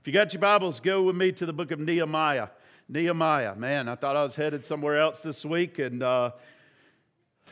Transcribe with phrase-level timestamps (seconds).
[0.00, 2.48] If you got your Bibles, go with me to the book of Nehemiah.
[2.88, 6.32] Nehemiah, man, I thought I was headed somewhere else this week, and uh,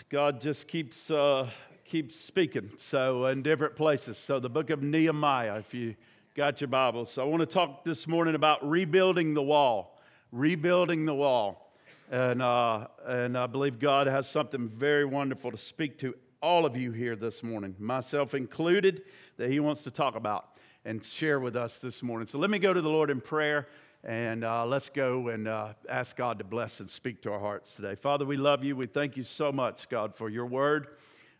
[0.09, 1.49] God just keeps uh,
[1.85, 2.71] keeps speaking.
[2.77, 4.19] So in different places.
[4.19, 5.95] So the book of Nehemiah, if you
[6.35, 7.13] got your Bibles.
[7.13, 10.01] So I want to talk this morning about rebuilding the wall,
[10.33, 11.73] rebuilding the wall,
[12.11, 16.77] and uh, and I believe God has something very wonderful to speak to all of
[16.77, 19.03] you here this morning, myself included,
[19.37, 20.50] that He wants to talk about
[20.85, 22.27] and share with us this morning.
[22.27, 23.69] So let me go to the Lord in prayer.
[24.03, 27.75] And uh, let's go and uh, ask God to bless and speak to our hearts
[27.75, 27.95] today.
[27.95, 28.75] Father, we love you.
[28.75, 30.89] We thank you so much, God, for your word.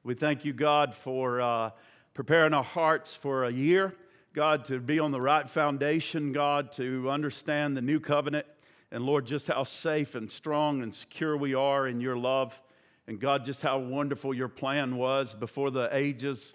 [0.05, 1.71] We thank you, God, for uh,
[2.13, 3.95] preparing our hearts for a year.
[4.35, 8.47] God, to be on the right foundation, God, to understand the new covenant.
[8.93, 12.61] And Lord, just how safe and strong and secure we are in your love.
[13.07, 16.53] And God, just how wonderful your plan was before the ages,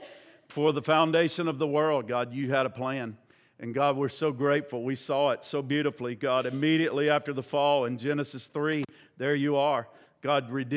[0.56, 2.08] before the foundation of the world.
[2.08, 3.18] God, you had a plan.
[3.60, 4.84] And God, we're so grateful.
[4.84, 8.86] We saw it so beautifully, God, immediately after the fall in Genesis 3.
[9.18, 9.90] There you are.
[10.22, 10.72] God, with,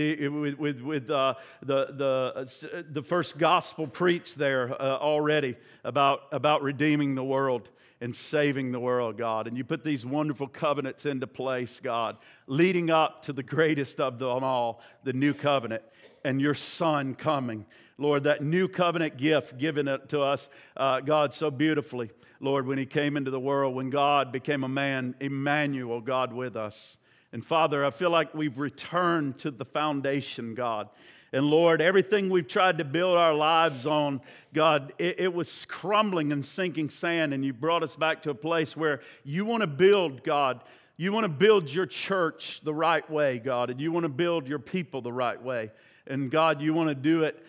[0.59, 6.65] with, with uh, the, the, uh, the first gospel preached there uh, already about, about
[6.65, 7.69] redeeming the world
[8.01, 9.47] and saving the world, God.
[9.47, 12.17] And you put these wonderful covenants into place, God,
[12.49, 15.84] leading up to the greatest of them all, the new covenant,
[16.25, 17.65] and your Son coming.
[17.99, 22.11] Lord, that new covenant gift given to us, uh, God, so beautifully.
[22.41, 26.57] Lord, when He came into the world, when God became a man, Emmanuel, God with
[26.57, 26.97] us.
[27.33, 30.89] And Father, I feel like we've returned to the foundation, God.
[31.33, 34.23] And Lord, everything we've tried to build our lives on,
[34.55, 38.35] God, it, it, was crumbling and sinking sand, and you brought us back to a
[38.35, 40.62] place where you want to build, God.
[40.97, 44.49] You want to build your church the right way, God, and you want to build
[44.49, 45.71] your people the right way.
[46.07, 47.45] And God, you want to do it,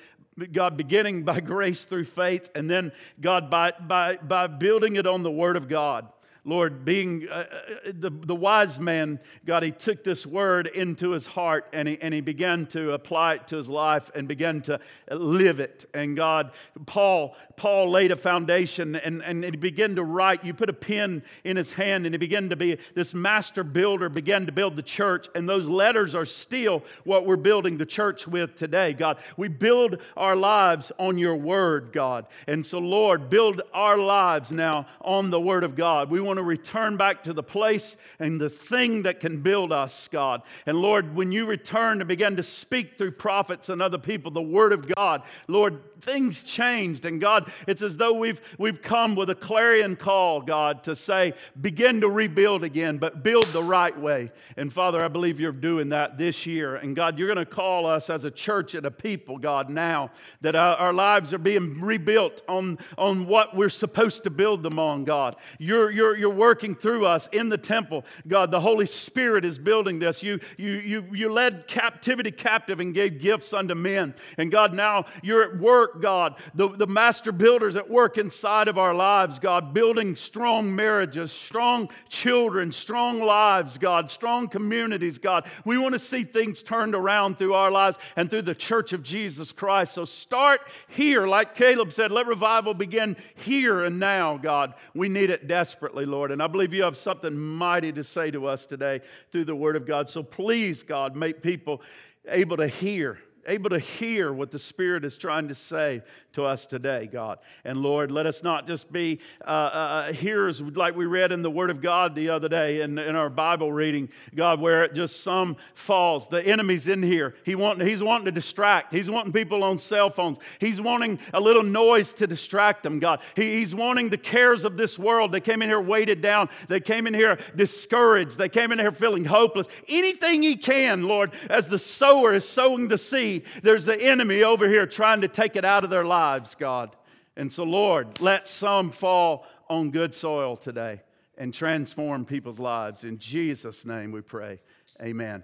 [0.48, 5.24] God, beginning by grace through faith, and then, God, by, by, by building it on
[5.24, 6.08] the Word of God.
[6.46, 11.28] Lord, being uh, uh, the, the wise man, God, he took this word into his
[11.28, 14.80] heart and he, and he began to apply it to his life and began to
[15.12, 15.86] live it.
[15.94, 16.52] And God,
[16.86, 20.46] Paul, Paul laid a foundation and, and he began to write.
[20.46, 24.08] You put a pen in his hand and he began to be this master builder,
[24.08, 25.28] began to build the church.
[25.36, 29.18] And those letters are still what we're building the church with today, God.
[29.36, 32.28] We build our lives on your word, God.
[32.48, 36.10] And so, Lord, build our lives now on the word of God.
[36.10, 40.08] We want to return back to the place and the thing that can build us,
[40.08, 40.44] God.
[40.66, 44.42] And Lord, when you return and begin to speak through prophets and other people the
[44.42, 47.06] word of God, Lord, things changed.
[47.06, 51.34] And God, it's as though we've, we've come with a clarion call, God, to say,
[51.60, 54.32] begin to rebuild again, but build the right way.
[54.56, 56.76] And Father, I believe you're doing that this year.
[56.76, 60.12] And God, you're going to call us as a church and a people, God, now
[60.42, 64.78] that our, our lives are being rebuilt on, on what we're supposed to build them
[64.78, 65.36] on, God.
[65.58, 68.06] You're, you're, you're working through us in the temple.
[68.28, 70.24] God, the Holy Spirit is building this.
[70.24, 74.14] You, you, you, you led captivity captive and gave gifts unto men.
[74.38, 78.78] And God, now you're at work God, the, the master builders at work inside of
[78.78, 85.48] our lives, God, building strong marriages, strong children, strong lives, God, strong communities, God.
[85.66, 89.04] We want to see things turned around through our lives and through the church of
[89.04, 89.94] Jesus Christ.
[89.94, 94.74] So start here, like Caleb said, let revival begin here and now, God.
[94.94, 96.32] We need it desperately, Lord.
[96.32, 99.76] And I believe you have something mighty to say to us today through the Word
[99.76, 100.10] of God.
[100.10, 101.82] So please, God, make people
[102.28, 106.04] able to hear able to hear what the Spirit is trying to say
[106.34, 107.40] to us today, God.
[107.64, 111.50] And Lord, let us not just be uh, uh, hearers like we read in the
[111.50, 115.24] Word of God the other day in, in our Bible reading, God, where it just
[115.24, 116.28] some falls.
[116.28, 117.36] The enemy's in here.
[117.44, 118.94] He want, he's wanting to distract.
[118.94, 120.38] He's wanting people on cell phones.
[120.60, 123.22] He's wanting a little noise to distract them, God.
[123.36, 125.32] He, he's wanting the cares of this world.
[125.32, 126.50] They came in here weighted down.
[126.68, 128.38] They came in here discouraged.
[128.38, 129.68] They came in here feeling hopeless.
[129.88, 134.68] Anything he can, Lord, as the sower is sowing the seed, there's the enemy over
[134.68, 136.96] here trying to take it out of their lives, God.
[137.38, 141.02] And so, Lord, let some fall on good soil today
[141.38, 143.06] and transform people's lives.
[143.06, 144.60] In Jesus' name we pray.
[145.02, 145.44] Amen.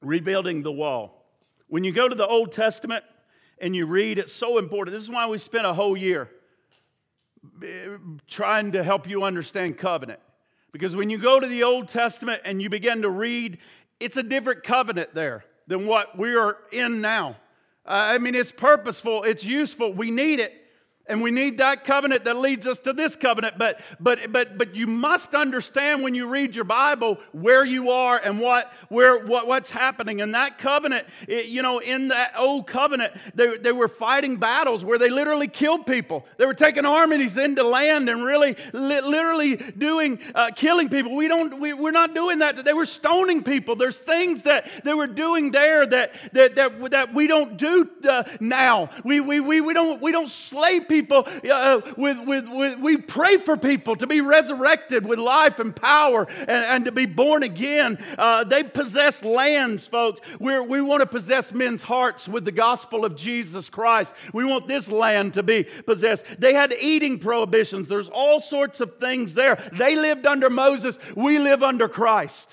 [0.00, 1.26] Rebuilding the wall.
[1.68, 3.04] When you go to the Old Testament
[3.58, 4.94] and you read, it's so important.
[4.94, 6.30] This is why we spent a whole year
[8.26, 10.20] trying to help you understand covenant.
[10.72, 13.58] Because when you go to the Old Testament and you begin to read,
[14.00, 17.36] it's a different covenant there than what we are in now.
[17.84, 20.61] Uh, I mean, it's purposeful, it's useful, we need it.
[21.08, 23.58] And we need that covenant that leads us to this covenant.
[23.58, 28.18] But, but, but, but you must understand when you read your Bible where you are
[28.18, 30.20] and what, where, what, what's happening.
[30.20, 34.84] And that covenant, it, you know, in that old covenant, they, they were fighting battles
[34.84, 36.24] where they literally killed people.
[36.36, 41.16] They were taking armies into land and really, li- literally doing, uh, killing people.
[41.16, 42.64] We don't, we, we're not doing that.
[42.64, 43.74] They were stoning people.
[43.74, 48.22] There's things that they were doing there that, that, that, that we don't do uh,
[48.38, 48.90] now.
[49.04, 52.98] We, we, we, we, don't, we don't slay people people, uh, with, with, with, we
[52.98, 57.42] pray for people to be resurrected with life and power and, and to be born
[57.42, 57.96] again.
[58.18, 60.20] Uh, they possess lands, folks.
[60.38, 64.12] We're, we want to possess men's hearts with the gospel of Jesus Christ.
[64.34, 66.26] We want this land to be possessed.
[66.38, 69.56] They had eating prohibitions, there's all sorts of things there.
[69.72, 72.50] They lived under Moses, we live under Christ.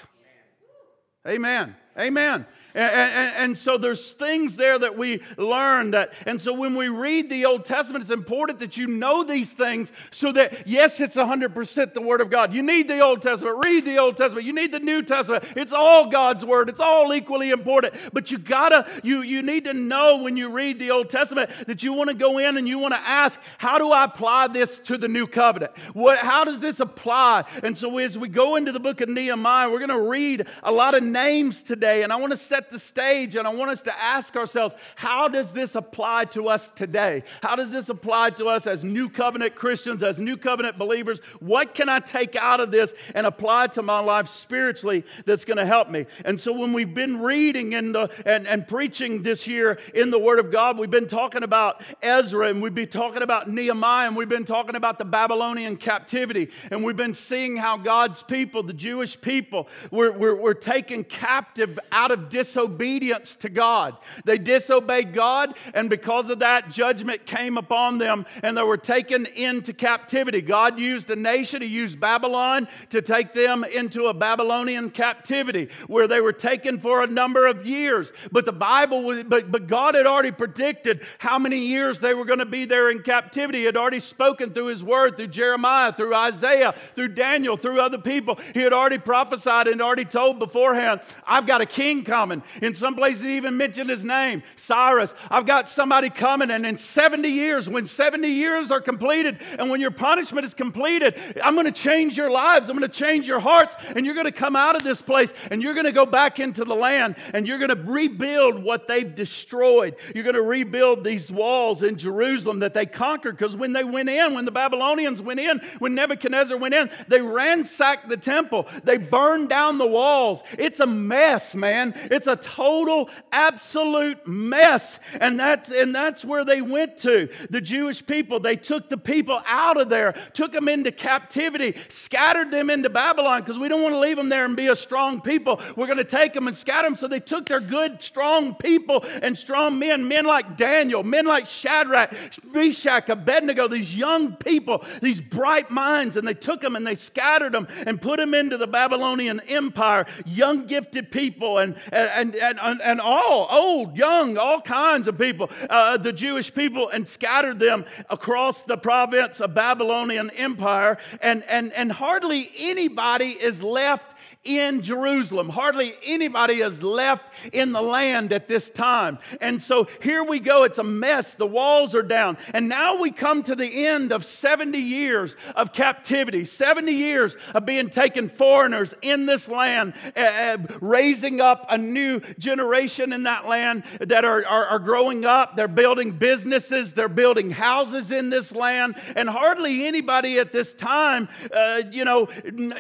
[1.28, 1.76] Amen.
[1.98, 2.46] Amen.
[2.76, 6.88] And, and, and, so there's things there that we learn that, and so when we
[6.88, 11.16] read the Old Testament, it's important that you know these things so that, yes, it's
[11.16, 12.54] 100% the Word of God.
[12.54, 15.46] You need the Old Testament, read the Old Testament, you need the New Testament.
[15.56, 17.96] It's all God's Word, it's all equally important.
[18.14, 21.82] But you gotta, you, you need to know when you read the Old Testament that
[21.82, 25.08] you wanna go in and you wanna ask, how do I apply this to the
[25.08, 25.76] New Covenant?
[25.94, 27.46] What, how does this apply?
[27.64, 30.94] And so as we go into the book of Nehemiah, we're gonna read a lot
[30.94, 34.04] of names today, and I wanna set set the stage and I want us to
[34.04, 37.24] ask ourselves how does this apply to us today?
[37.42, 41.20] How does this apply to us as new covenant Christians, as new covenant believers?
[41.40, 45.56] What can I take out of this and apply to my life spiritually that's going
[45.56, 46.06] to help me?
[46.26, 47.96] And so when we've been reading and,
[48.26, 52.50] and, and preaching this year in the Word of God, we've been talking about Ezra
[52.50, 56.84] and we've been talking about Nehemiah and we've been talking about the Babylonian captivity and
[56.84, 62.12] we've been seeing how God's people, the Jewish people, were, were, were taken captive out
[62.12, 63.96] of dis disobedience to God.
[64.26, 69.26] They disobeyed God, and because of that, judgment came upon them and they were taken
[69.28, 70.42] into captivity.
[70.42, 76.08] God used a nation, He used Babylon to take them into a Babylonian captivity where
[76.08, 78.12] they were taken for a number of years.
[78.32, 82.40] But the Bible, but, but God had already predicted how many years they were going
[82.40, 83.60] to be there in captivity.
[83.60, 88.00] He had already spoken through His word, through Jeremiah, through Isaiah, through Daniel, through other
[88.00, 88.40] people.
[88.54, 92.96] He had already prophesied and already told beforehand, I've got a king coming In some
[92.96, 95.14] places, he even mentioned his name, Cyrus.
[95.30, 99.82] I've got somebody coming, and in 70 years, when 70 years are completed, and when
[99.82, 102.70] your punishment is completed, I'm going to change your lives.
[102.70, 105.34] I'm going to change your hearts, and you're going to come out of this place,
[105.52, 108.88] and you're going to go back into the land, and you're going to rebuild what
[108.88, 109.96] they've destroyed.
[110.14, 114.10] You're going to rebuild these walls in Jerusalem that they conquered, because when they went
[114.10, 118.98] in, when the Babylonians went in, when Nebuchadnezzar went in, they ransacked the temple, they
[118.98, 120.42] burned down the walls.
[120.58, 121.94] It's a mess, man.
[121.96, 125.00] It's a total, absolute mess.
[125.20, 127.30] And that's, and that's where they went to.
[127.50, 132.52] The Jewish people, they took the people out of there, took them into captivity, scattered
[132.52, 135.22] them into Babylon because we don't want to leave them there and be a strong
[135.22, 135.60] people.
[135.76, 136.96] We're going to take them and scatter them.
[136.96, 141.46] So they took their good, strong people and strong men, men like Daniel, men like
[141.46, 142.14] Shadrach,
[142.46, 147.54] Meshach, Abednego, these young people, these bright minds, and they took them and they scattered
[147.54, 151.58] them and put them into the Babylonian Empire, young, gifted people.
[151.58, 156.54] And, and, and, and, and all, old, young, all kinds of people, uh, the Jewish
[156.54, 160.98] people, and scattered them across the province of Babylonian Empire.
[161.22, 165.50] And, and, and hardly anybody is left in Jerusalem.
[165.50, 169.20] Hardly anybody is left in the land at this time.
[169.42, 170.64] And so here we go.
[170.64, 171.34] It's a mess.
[171.34, 172.38] The walls are down.
[172.54, 177.66] And now we come to the end of 70 years of captivity, 70 years of
[177.66, 183.84] being taken foreigners in this land, uh, raising up a new generation in that land
[184.00, 185.58] that are, are, are growing up.
[185.58, 188.96] They're building businesses, they're building houses in this land.
[189.18, 192.30] And hardly anybody at this time, uh, you know,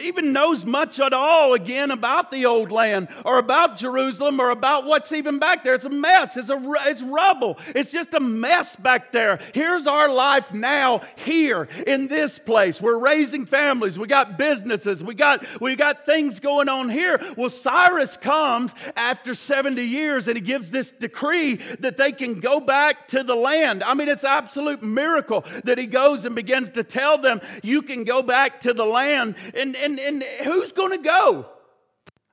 [0.01, 4.85] even knows much at all again about the old land or about Jerusalem or about
[4.85, 5.75] what's even back there.
[5.75, 6.37] It's a mess.
[6.37, 7.57] It's, a, it's rubble.
[7.75, 9.39] It's just a mess back there.
[9.53, 12.81] Here's our life now here in this place.
[12.81, 13.97] We're raising families.
[13.97, 15.03] We got businesses.
[15.03, 17.19] We got, we got things going on here.
[17.37, 22.59] Well, Cyrus comes after 70 years and he gives this decree that they can go
[22.59, 23.83] back to the land.
[23.83, 28.03] I mean, it's absolute miracle that he goes and begins to tell them, you can
[28.03, 29.35] go back to the land.
[29.53, 31.38] And, and, and who's going to go?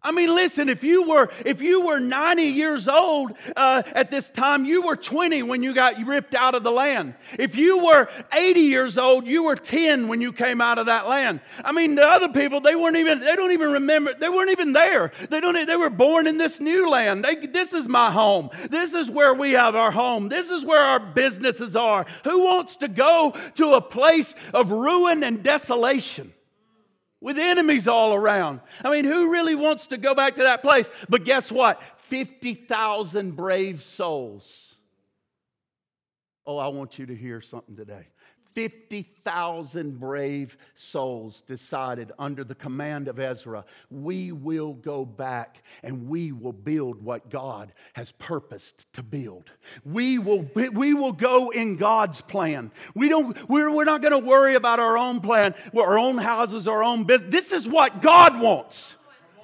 [0.07, 4.31] I mean, listen, if you were, if you were 90 years old uh, at this
[4.31, 7.15] time, you were 20 when you got ripped out of the land.
[7.37, 11.09] If you were 80 years old, you were 10 when you came out of that
[11.09, 11.41] land.
[11.65, 14.73] I mean, the other people, they weren't even, they don't even remember, they weren't even
[14.73, 15.11] there.
[15.29, 17.25] They don't, they were born in this new land.
[17.25, 18.51] They, this is my home.
[18.71, 20.29] This is where we have our home.
[20.29, 22.07] This is where our businesses are.
[22.23, 26.33] Who wants to go to a place of ruin and desolation?
[27.21, 28.61] With enemies all around.
[28.85, 30.89] I mean, who really wants to go back to that place?
[31.09, 31.83] But guess what?
[31.99, 34.75] 50,000 brave souls.
[36.47, 38.07] Oh, I want you to hear something today.
[38.57, 46.33] 50,000 brave souls decided under the command of Ezra, we will go back and we
[46.33, 49.51] will build what God has purposed to build.
[49.85, 52.71] We will, we will go in God's plan.
[52.95, 56.67] We don't, we're, we're not going to worry about our own plan, our own houses,
[56.67, 57.31] our own business.
[57.31, 58.95] This is what God wants.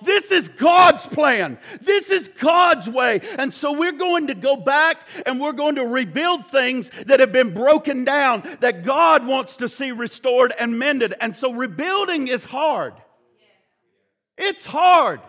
[0.04, 1.58] This is God's plan.
[1.80, 3.20] This is God's way.
[3.38, 7.32] And so we're going to go back and we're going to rebuild things that have
[7.32, 11.14] been broken down that God wants to see restored and mended.
[11.20, 12.94] And so rebuilding is hard.
[14.36, 15.20] It's hard.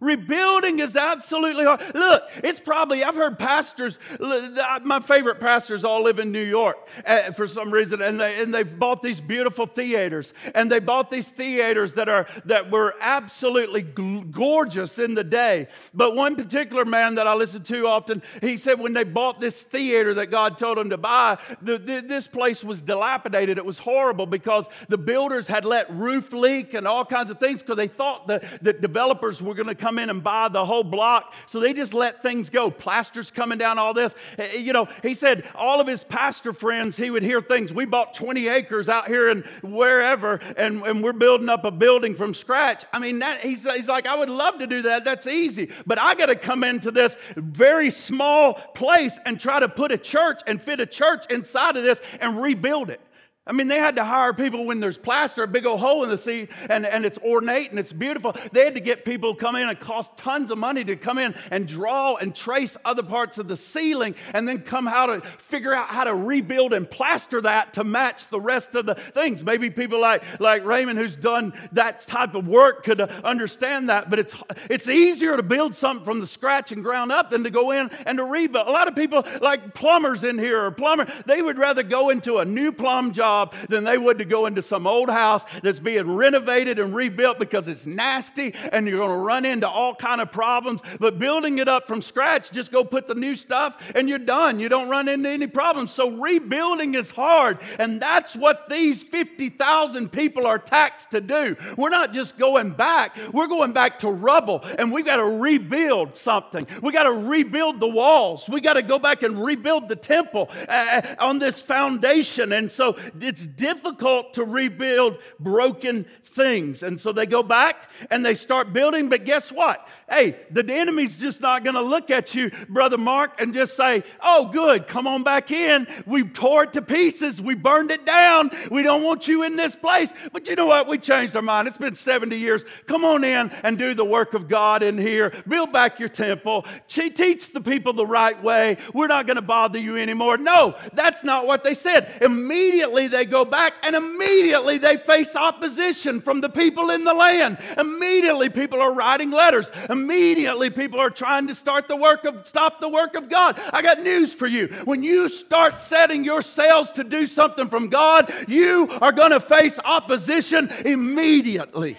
[0.00, 1.80] Rebuilding is absolutely hard.
[1.94, 6.76] Look, it's probably, I've heard pastors, my favorite pastors all live in New York
[7.06, 10.34] uh, for some reason, and, they, and they've bought these beautiful theaters.
[10.54, 15.68] And they bought these theaters that, are, that were absolutely gorgeous in the day.
[15.94, 19.62] But one particular man that I listen to often, he said when they bought this
[19.62, 23.56] theater that God told him to buy, the, the, this place was dilapidated.
[23.56, 27.62] It was horrible because the builders had let roof leak and all kinds of things
[27.62, 30.64] because they thought that, that developers were going to come come in and buy the
[30.64, 31.32] whole block.
[31.46, 32.72] So they just let things go.
[32.72, 34.16] Plasters coming down, all this.
[34.36, 37.72] Eh, eh, you know, he said all of his pastor friends, he would hear things.
[37.72, 42.16] We bought 20 acres out here and wherever, and, and we're building up a building
[42.16, 42.84] from scratch.
[42.92, 45.04] I mean, that, he's, he's like, I would love to do that.
[45.04, 45.70] That's easy.
[45.86, 49.98] But I got to come into this very small place and try to put a
[49.98, 53.00] church and fit a church inside of this and rebuild it.
[53.48, 56.10] I mean, they had to hire people when there's plaster, a big old hole in
[56.10, 58.34] the seat, and, and it's ornate and it's beautiful.
[58.50, 61.16] They had to get people to come in and cost tons of money to come
[61.16, 65.20] in and draw and trace other parts of the ceiling and then come how to
[65.20, 69.44] figure out how to rebuild and plaster that to match the rest of the things.
[69.44, 74.10] Maybe people like, like Raymond, who's done that type of work, could uh, understand that,
[74.10, 74.34] but it's,
[74.68, 77.90] it's easier to build something from the scratch and ground up than to go in
[78.06, 78.66] and to rebuild.
[78.66, 82.38] A lot of people, like plumbers in here or plumber, they would rather go into
[82.38, 85.78] a new plumb job job than they would to go into some old house that's
[85.78, 90.20] being renovated and rebuilt because it's nasty and you're going to run into all kind
[90.20, 90.80] of problems.
[90.98, 94.58] But building it up from scratch, just go put the new stuff and you're done.
[94.58, 95.92] You don't run into any problems.
[95.92, 97.58] So rebuilding is hard.
[97.78, 101.56] And that's what these 50,000 people are taxed to do.
[101.76, 106.16] We're not just going back, we're going back to rubble and we've got to rebuild
[106.16, 106.66] something.
[106.82, 108.48] We got to rebuild the walls.
[108.48, 112.52] We got to go back and rebuild the temple uh, on this foundation.
[112.52, 116.84] And so it's difficult to rebuild broken things.
[116.84, 119.08] And so they go back and they start building.
[119.08, 119.88] But guess what?
[120.08, 124.04] Hey, the enemy's just not going to look at you, Brother Mark, and just say,
[124.22, 125.88] oh, good, come on back in.
[126.06, 127.40] We tore it to pieces.
[127.40, 128.50] We burned it down.
[128.70, 130.12] We don't want you in this place.
[130.32, 130.86] But you know what?
[130.86, 131.66] We changed our mind.
[131.66, 132.64] It's been 70 years.
[132.86, 135.32] Come on in and do the work of God in here.
[135.48, 136.64] Build back your temple.
[136.86, 138.76] Teach the people the right way.
[138.94, 140.36] We're not going to bother you anymore.
[140.36, 142.18] No, that's not what they said.
[142.20, 147.56] Immediately they go back and immediately they face opposition from the people in the land.
[147.78, 149.70] Immediately people are writing letters.
[149.88, 153.58] Immediately people are trying to start the work of stop the work of God.
[153.72, 154.66] I got news for you.
[154.84, 159.40] When you start setting your sails to do something from God, you are going to
[159.40, 161.96] face opposition immediately.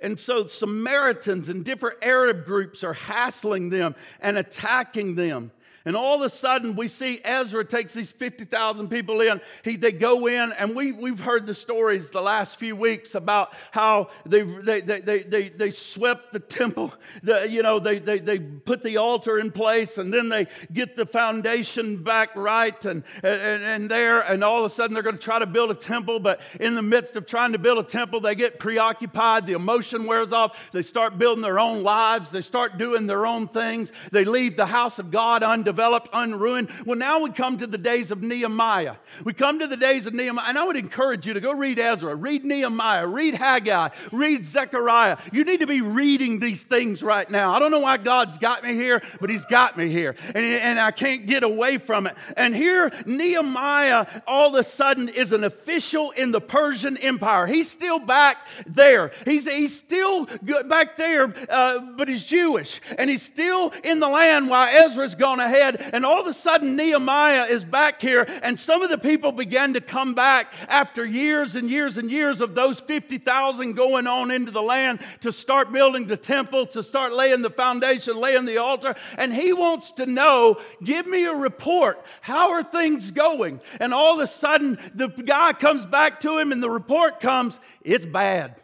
[0.00, 5.52] And so Samaritans and different Arab groups are hassling them and attacking them.
[5.86, 9.40] And all of a sudden, we see Ezra takes these 50,000 people in.
[9.64, 13.54] He, they go in, and we, we've heard the stories the last few weeks about
[13.70, 16.92] how they, they, they, they, they, they swept the temple.
[17.22, 20.96] The, you know, they, they, they put the altar in place, and then they get
[20.96, 24.20] the foundation back right and, and, and there.
[24.20, 26.20] And all of a sudden, they're going to try to build a temple.
[26.20, 29.46] But in the midst of trying to build a temple, they get preoccupied.
[29.46, 30.70] The emotion wears off.
[30.72, 32.30] They start building their own lives.
[32.30, 33.92] They start doing their own things.
[34.12, 36.68] They leave the house of God undefiled undeveloped, unruined.
[36.84, 38.96] Well, now we come to the days of Nehemiah.
[39.24, 41.78] We come to the days of Nehemiah, and I would encourage you to go read
[41.78, 45.18] Ezra, read Nehemiah, read Haggai, read Zechariah.
[45.32, 47.54] You need to be reading these things right now.
[47.54, 50.80] I don't know why God's got me here, but He's got me here, and, and
[50.80, 52.16] I can't get away from it.
[52.36, 57.46] And here, Nehemiah all of a sudden is an official in the Persian Empire.
[57.46, 59.12] He's still back there.
[59.24, 60.26] He's, he's still
[60.66, 65.38] back there, uh, but he's Jewish, and he's still in the land while Ezra's gone
[65.38, 65.59] ahead.
[65.60, 69.74] And all of a sudden, Nehemiah is back here, and some of the people began
[69.74, 74.50] to come back after years and years and years of those 50,000 going on into
[74.50, 78.94] the land to start building the temple, to start laying the foundation, laying the altar.
[79.16, 82.04] And he wants to know give me a report.
[82.20, 83.60] How are things going?
[83.78, 87.58] And all of a sudden, the guy comes back to him, and the report comes
[87.82, 88.56] it's bad.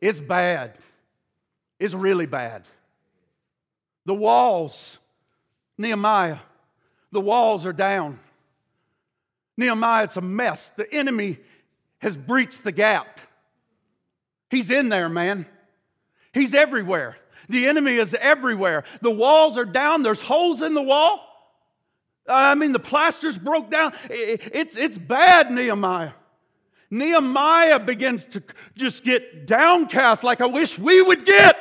[0.00, 0.76] It's bad.
[1.78, 2.64] It's really bad.
[4.06, 4.98] The walls,
[5.80, 6.36] Nehemiah,
[7.10, 8.20] the walls are down.
[9.56, 10.70] Nehemiah, it's a mess.
[10.76, 11.38] The enemy
[12.00, 13.18] has breached the gap.
[14.50, 15.46] He's in there, man.
[16.34, 17.16] He's everywhere.
[17.48, 18.84] The enemy is everywhere.
[19.00, 21.26] The walls are down, there's holes in the wall.
[22.28, 23.94] I mean, the plasters broke down.
[24.10, 26.12] It's, it's bad, Nehemiah.
[26.90, 28.42] Nehemiah begins to
[28.76, 31.56] just get downcast like I wish we would get.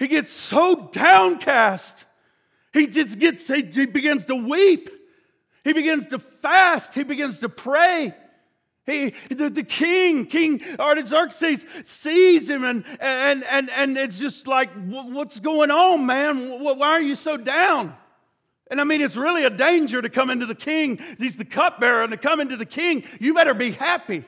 [0.00, 2.06] He gets so downcast.
[2.72, 4.88] He just gets, he, begins to weep.
[5.62, 6.94] He begins to fast.
[6.94, 8.14] He begins to pray.
[8.86, 14.70] He, the, the king, King Artaxerxes, sees him and, and, and, and it's just like,
[14.72, 16.62] what's going on, man?
[16.62, 17.94] Why are you so down?
[18.70, 20.98] And I mean, it's really a danger to come into the king.
[21.18, 24.24] He's the cupbearer, and to come into the king, you better be happy.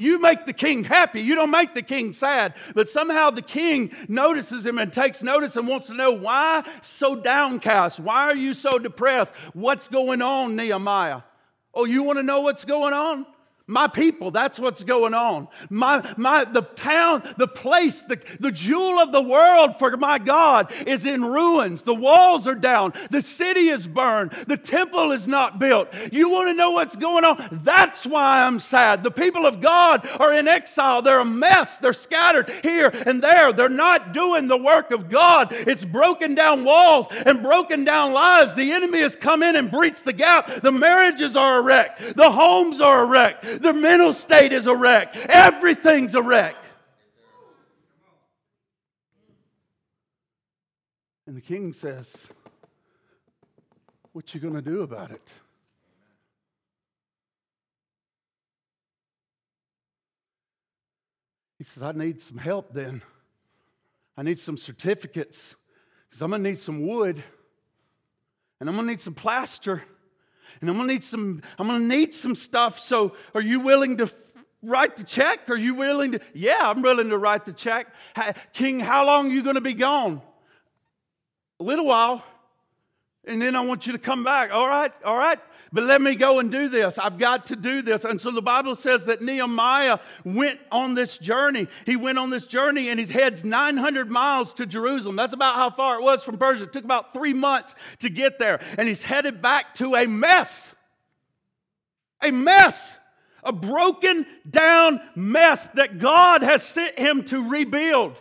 [0.00, 1.20] You make the king happy.
[1.20, 2.54] You don't make the king sad.
[2.72, 7.16] But somehow the king notices him and takes notice and wants to know why so
[7.16, 7.98] downcast?
[7.98, 9.34] Why are you so depressed?
[9.54, 11.22] What's going on, Nehemiah?
[11.74, 13.26] Oh, you want to know what's going on?
[13.70, 15.46] My people, that's what's going on.
[15.68, 20.72] My, my, the town, the place, the, the jewel of the world for my God
[20.86, 21.82] is in ruins.
[21.82, 22.94] The walls are down.
[23.10, 24.32] The city is burned.
[24.46, 25.88] The temple is not built.
[26.10, 27.60] You want to know what's going on?
[27.62, 29.04] That's why I'm sad.
[29.04, 31.02] The people of God are in exile.
[31.02, 31.76] They're a mess.
[31.76, 33.52] They're scattered here and there.
[33.52, 35.48] They're not doing the work of God.
[35.50, 38.54] It's broken down walls and broken down lives.
[38.54, 40.62] The enemy has come in and breached the gap.
[40.62, 41.98] The marriages are a wreck.
[41.98, 43.42] The homes are a wreck.
[43.60, 45.16] The mental state is a wreck.
[45.16, 46.54] Everything's a wreck.
[51.26, 52.14] And the king says,
[54.12, 55.28] What you to do about it?
[61.58, 63.02] He says, I need some help then.
[64.16, 65.56] I need some certificates
[66.08, 67.22] because I'm going to need some wood
[68.60, 69.82] and I'm going to need some plaster
[70.60, 72.80] and I'm gonna need some, I'm gonna need some stuff.
[72.80, 74.12] So are you willing to
[74.62, 75.48] write the check?
[75.48, 76.20] Are you willing to?
[76.34, 77.88] Yeah, I'm willing to write the check.
[78.52, 80.22] King, how long are you gonna be gone?
[81.60, 82.24] A little while.
[83.26, 84.52] And then I want you to come back.
[84.52, 85.38] All right, all right.
[85.72, 86.96] But let me go and do this.
[86.96, 88.04] I've got to do this.
[88.04, 91.68] And so the Bible says that Nehemiah went on this journey.
[91.84, 95.16] He went on this journey and he heads 900 miles to Jerusalem.
[95.16, 96.64] That's about how far it was from Persia.
[96.64, 98.60] It took about three months to get there.
[98.78, 100.74] And he's headed back to a mess.
[102.22, 102.96] A mess.
[103.44, 108.16] A broken down mess that God has sent him to rebuild.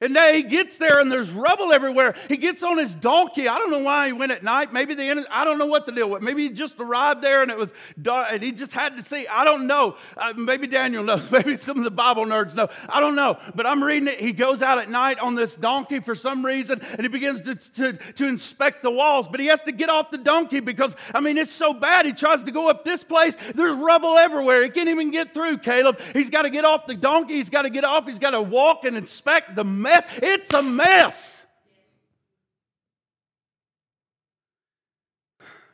[0.00, 2.14] And now he gets there and there's rubble everywhere.
[2.28, 3.48] He gets on his donkey.
[3.48, 4.72] I don't know why he went at night.
[4.72, 6.22] Maybe the end, I don't know what the deal was.
[6.22, 9.26] Maybe he just arrived there and it was dark and he just had to see.
[9.26, 9.96] I don't know.
[10.16, 11.30] Uh, maybe Daniel knows.
[11.40, 12.68] Maybe some of the Bible nerds know.
[12.88, 13.38] I don't know.
[13.54, 14.20] But I'm reading it.
[14.20, 17.54] He goes out at night on this donkey for some reason and he begins to,
[17.54, 19.28] to, to inspect the walls.
[19.28, 22.06] But he has to get off the donkey because, I mean, it's so bad.
[22.06, 23.36] He tries to go up this place.
[23.54, 24.62] There's rubble everywhere.
[24.62, 26.00] He can't even get through, Caleb.
[26.14, 27.34] He's got to get off the donkey.
[27.34, 28.06] He's got to get off.
[28.06, 30.04] He's got to walk and inspect the mess.
[30.22, 31.42] It's a mess.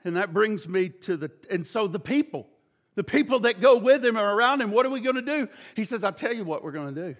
[0.05, 2.47] And that brings me to the, and so the people,
[2.95, 5.49] the people that go with him are around him, what are we going to do?
[5.75, 7.17] He says, I'll tell you what we're going to do.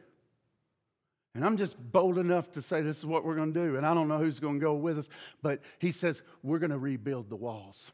[1.35, 3.77] And I'm just bold enough to say this is what we're going to do.
[3.77, 5.09] And I don't know who's going to go with us,
[5.43, 7.91] but he says, we're going to rebuild the walls.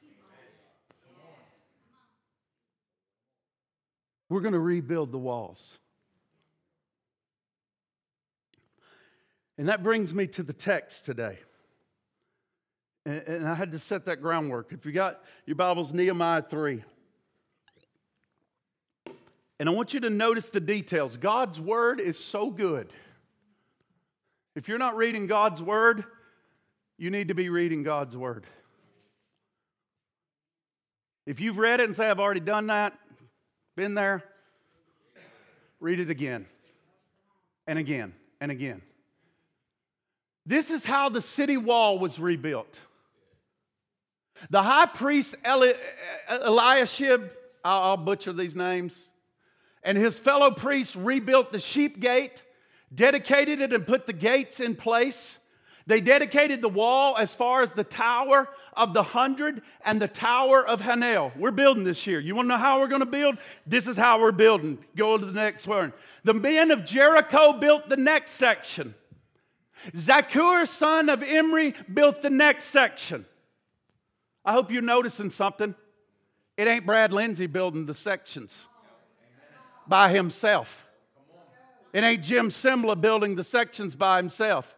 [4.29, 5.79] We're going to rebuild the walls.
[9.59, 11.39] And that brings me to the text today.
[13.05, 14.73] And, and I had to set that groundwork.
[14.73, 16.85] If you got your Bibles, Nehemiah 3.
[19.59, 21.17] And I want you to notice the details.
[21.17, 22.93] God's word is so good.
[24.55, 26.05] If you're not reading God's word,
[26.99, 28.47] you need to be reading God's word.
[31.27, 32.99] If you've read it and say, I've already done that,
[33.77, 34.25] been there,
[35.81, 36.47] read it again
[37.67, 38.83] and again and again.
[40.45, 42.81] This is how the city wall was rebuilt.
[44.51, 45.75] The high priest Eli-
[46.29, 47.31] Eliashib,
[47.65, 49.05] I'll, butcher these names,
[49.85, 52.43] and his fellow priests rebuilt the sheep gate,
[52.93, 55.39] dedicated it, and put the gates in place.
[55.87, 60.65] They dedicated the wall as far as the Tower of the Hundred and the Tower
[60.65, 61.37] of Hananel.
[61.37, 62.21] We're building this year.
[62.21, 63.39] You want to know how we're going to build?
[63.67, 64.79] This is how we're building.
[64.97, 65.93] Go to the next one.
[66.23, 68.95] The men of Jericho built the next section.
[69.91, 73.27] Zaccur, son of Imri, built the next section.
[74.45, 75.75] I hope you're noticing something.
[76.57, 78.67] It ain't Brad Lindsay building the sections
[79.87, 80.87] by himself.
[81.93, 84.75] It ain't Jim Simla building the sections by himself.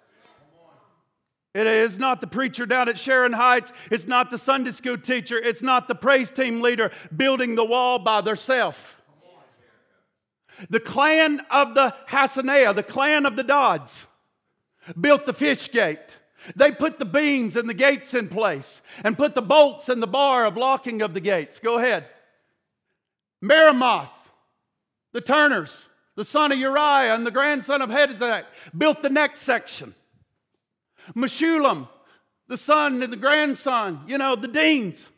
[1.54, 3.70] It is not the preacher down at Sharon Heights.
[3.90, 5.38] It's not the Sunday school teacher.
[5.38, 8.80] It's not the praise team leader building the wall by themselves.
[10.68, 14.06] The clan of the Hassenaah, the clan of the Dodds,
[15.00, 16.18] built the fish gate.
[16.56, 20.06] They put the beams and the gates in place and put the bolts and the
[20.06, 21.58] bar of locking of the gates.
[21.58, 22.06] Go ahead.
[23.42, 24.10] Meremoth,
[25.12, 28.44] the Turners, the son of Uriah and the grandson of Hedizak,
[28.76, 29.94] built the next section.
[31.14, 31.88] Meshulam,
[32.48, 35.08] the son and the grandson, you know, the deans.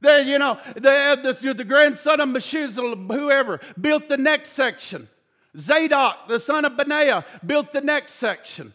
[0.00, 5.08] They, you know, they, the, the grandson of Meshuzal, whoever, built the next section.
[5.56, 8.74] Zadok, the son of Benaiah, built the next section.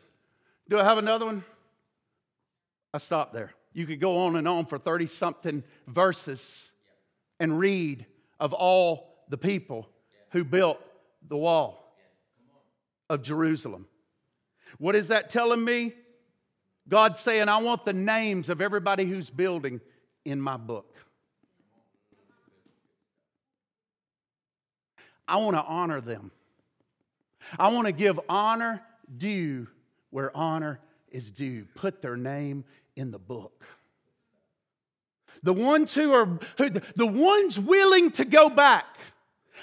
[0.70, 1.44] Do I have another one?
[2.94, 3.52] I stop there.
[3.74, 6.72] You could go on and on for 30 something verses
[7.40, 8.06] and read
[8.40, 9.90] of all the people
[10.32, 10.80] who built
[11.28, 11.96] the wall
[13.10, 13.88] of Jerusalem.
[14.78, 15.94] What is that telling me?
[16.88, 19.82] God's saying, I want the names of everybody who's building
[20.24, 20.96] in my book.
[25.28, 26.32] I want to honor them.
[27.58, 28.82] I want to give honor
[29.16, 29.68] due
[30.12, 30.80] where honor
[31.12, 31.66] is due.
[31.76, 33.66] Put their name in the book.
[35.44, 38.98] The ones who are who, the ones willing to go back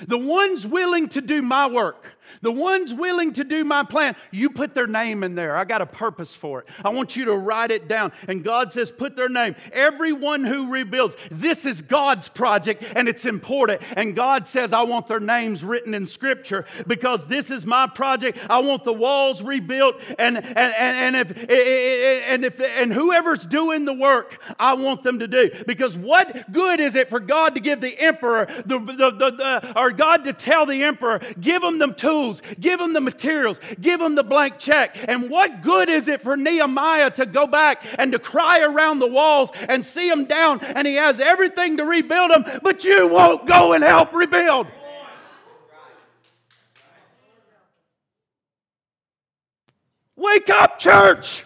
[0.06, 4.50] the ones willing to do my work, the ones willing to do my plan, you
[4.50, 5.56] put their name in there.
[5.56, 6.68] I got a purpose for it.
[6.84, 8.12] I want you to write it down.
[8.28, 9.56] And God says, put their name.
[9.72, 13.82] Everyone who rebuilds, this is God's project and it's important.
[13.96, 18.38] And God says, I want their names written in Scripture because this is my project.
[18.50, 20.00] I want the walls rebuilt.
[20.18, 25.20] And, and, and, and if, and, if, and whoever's doing the work, I want them
[25.20, 25.50] to do.
[25.66, 29.72] Because what good is it for God to give the emperor the, the, the, the
[29.86, 34.00] or God to tell the emperor, give him the tools, give him the materials, give
[34.00, 34.96] him the blank check.
[35.06, 39.06] And what good is it for Nehemiah to go back and to cry around the
[39.06, 43.46] walls and see them down and he has everything to rebuild them, but you won't
[43.46, 44.66] go and help rebuild?
[50.16, 51.44] Wake up, church!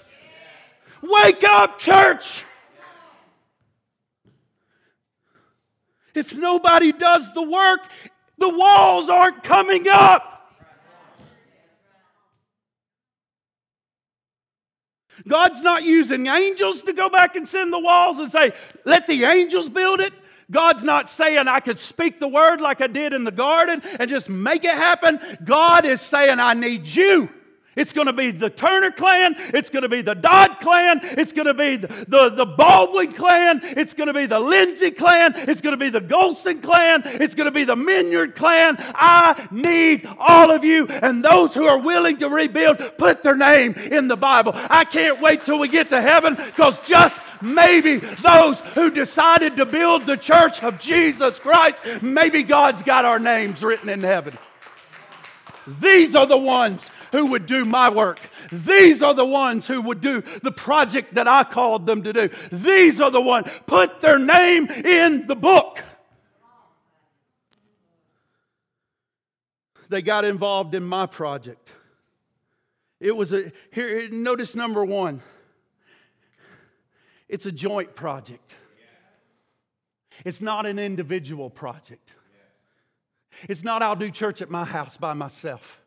[1.03, 2.45] Wake up, church!
[6.15, 7.81] If nobody does the work,
[8.41, 10.27] the walls aren't coming up.
[15.29, 18.53] God's not using angels to go back and send the walls and say,
[18.85, 20.15] let the angels build it.
[20.51, 24.11] God's not saying I could speak the word like I did in the garden and
[24.11, 25.21] just make it happen.
[25.45, 27.29] God is saying, I need you.
[27.77, 29.37] It's going to be the Turner clan.
[29.39, 31.01] It's going to be the Dodd clan.
[31.03, 33.61] It's going to be the, the, the, Baldwin clan.
[33.63, 35.35] It's going to be the Lindsay clan.
[35.37, 37.03] It's going to be the Golson clan.
[37.05, 38.75] It's going to be the Minyard clan.
[38.79, 40.89] I need all of you.
[40.89, 44.53] And those who are willing to rebuild, put their name in the Bible.
[44.55, 49.65] I can't wait till we get to heaven because just maybe those who decided to
[49.65, 54.37] build the church of Jesus Christ, maybe God's got our names written in heaven.
[55.67, 58.21] These are the ones who would do my work.
[58.51, 62.31] These are the ones who would do the project that I called them to do.
[62.51, 63.51] These are the ones.
[63.67, 65.83] Put their name in the book.
[69.89, 71.69] They got involved in my project.
[73.01, 75.21] It was a, here, notice number one.
[77.29, 78.53] It's a joint project.
[80.25, 82.11] It's not an individual project.
[83.49, 85.80] It's not, I'll do church at my house by myself.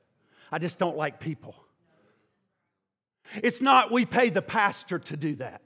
[0.54, 1.56] I just don't like people.
[3.42, 5.64] It's not, we pay the pastor to do that.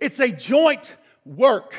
[0.00, 1.74] It's a joint work.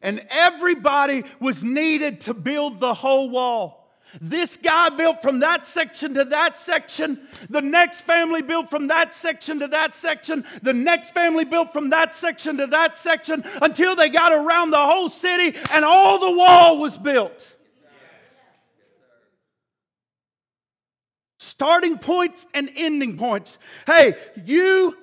[0.00, 3.94] And everybody was needed to build the whole wall.
[4.22, 7.20] This guy built from that section to that section.
[7.50, 10.46] The next family built from that section to that section.
[10.62, 14.78] The next family built from that section to that section until they got around the
[14.78, 17.54] whole city and all the wall was built.
[21.62, 23.56] Starting points and ending points.
[23.86, 24.96] Hey, you,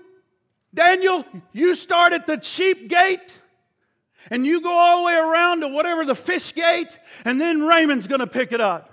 [0.74, 3.39] Daniel, you start at the sheep gate
[4.30, 8.08] and you go all the way around to whatever the fish gate, and then Raymond's
[8.08, 8.91] going to pick it up.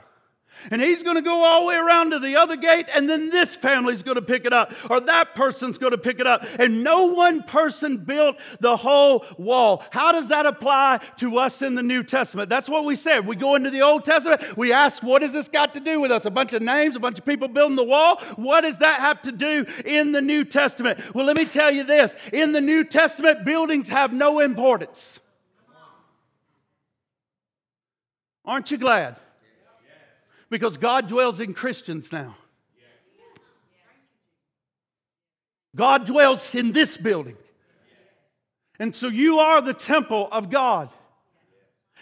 [0.70, 3.30] And he's going to go all the way around to the other gate, and then
[3.30, 6.44] this family's going to pick it up, or that person's going to pick it up.
[6.58, 9.84] And no one person built the whole wall.
[9.90, 12.48] How does that apply to us in the New Testament?
[12.48, 13.26] That's what we said.
[13.26, 16.10] We go into the Old Testament, we ask, what has this got to do with
[16.10, 16.24] us?
[16.24, 18.20] A bunch of names, a bunch of people building the wall.
[18.36, 20.98] What does that have to do in the New Testament?
[21.14, 25.20] Well, let me tell you this in the New Testament, buildings have no importance.
[28.44, 29.18] Aren't you glad?
[30.48, 32.36] Because God dwells in Christians now.
[35.74, 37.36] God dwells in this building.
[38.78, 40.90] And so you are the temple of God.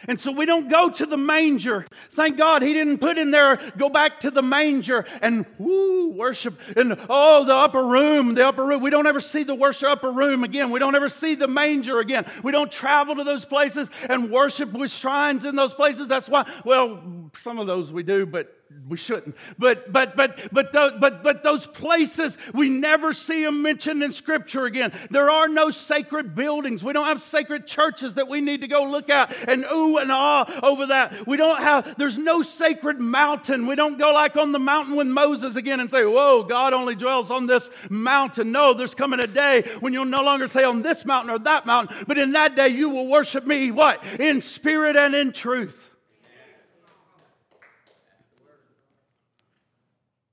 [0.08, 1.86] And so we don't go to the manger.
[2.10, 6.60] Thank God he didn't put in there, go back to the manger and woo, worship.
[6.76, 8.82] And oh, the upper room, the upper room.
[8.82, 10.70] We don't ever see the worship upper room again.
[10.70, 12.26] We don't ever see the manger again.
[12.42, 16.08] We don't travel to those places and worship with shrines in those places.
[16.08, 19.36] That's why, well, some of those we do, but we shouldn't.
[19.58, 24.64] But but but but but but those places we never see them mentioned in Scripture
[24.66, 24.92] again.
[25.10, 26.82] There are no sacred buildings.
[26.82, 30.10] We don't have sacred churches that we need to go look at and ooh and
[30.10, 31.26] ah over that.
[31.26, 31.96] We don't have.
[31.96, 33.66] There's no sacred mountain.
[33.66, 36.94] We don't go like on the mountain with Moses again and say, "Whoa, God only
[36.94, 40.82] dwells on this mountain." No, there's coming a day when you'll no longer say on
[40.82, 43.70] this mountain or that mountain, but in that day you will worship me.
[43.70, 45.93] What in spirit and in truth.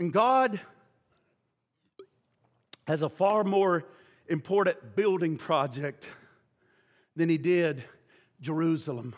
[0.02, 0.60] And God
[2.88, 3.86] has a far more
[4.28, 6.08] important building project
[7.16, 7.84] than He did
[8.42, 9.14] Jerusalem.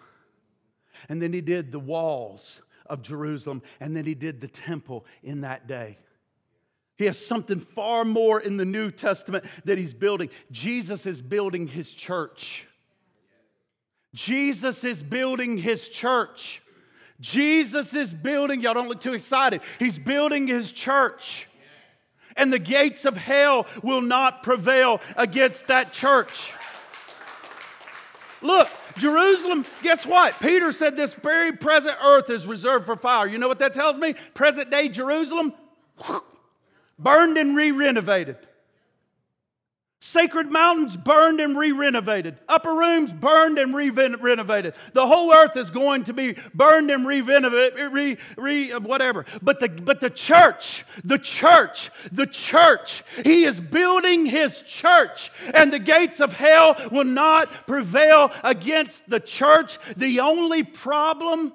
[1.07, 3.61] And then He did the walls of Jerusalem.
[3.79, 5.99] And then He did the temple in that day.
[6.97, 10.31] He has something far more in the New Testament that He's building.
[10.51, 12.67] Jesus is building His church.
[14.13, 16.61] Jesus is building His church.
[17.23, 19.61] Jesus is building, y'all don't look too excited.
[19.79, 21.47] He's building his church.
[22.35, 26.51] And the gates of hell will not prevail against that church.
[28.41, 30.37] Look, Jerusalem, guess what?
[30.41, 33.25] Peter said this very present earth is reserved for fire.
[33.25, 34.15] You know what that tells me?
[34.33, 35.53] Present day Jerusalem,
[36.99, 38.35] burned and re renovated.
[40.05, 42.37] Sacred mountains burned and re renovated.
[42.49, 44.73] Upper rooms burned and re renovated.
[44.91, 49.25] The whole earth is going to be burned and re renovated, re whatever.
[49.41, 55.71] But the, but the church, the church, the church, he is building his church, and
[55.71, 59.79] the gates of hell will not prevail against the church.
[59.95, 61.53] The only problem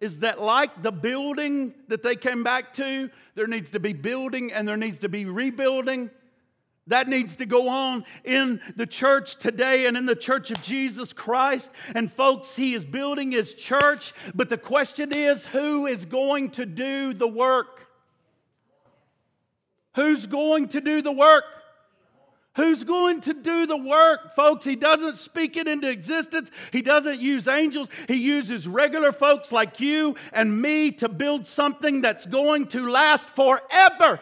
[0.00, 4.52] is that, like the building that they came back to, there needs to be building
[4.52, 6.10] and there needs to be rebuilding.
[6.88, 11.12] That needs to go on in the church today and in the church of Jesus
[11.12, 11.70] Christ.
[11.94, 16.64] And folks, He is building His church, but the question is who is going to
[16.64, 17.86] do the work?
[19.96, 21.44] Who's going to do the work?
[22.56, 24.64] Who's going to do the work, folks?
[24.64, 26.50] He doesn't speak it into existence.
[26.72, 27.88] He doesn't use angels.
[28.08, 33.28] He uses regular folks like you and me to build something that's going to last
[33.28, 34.20] forever.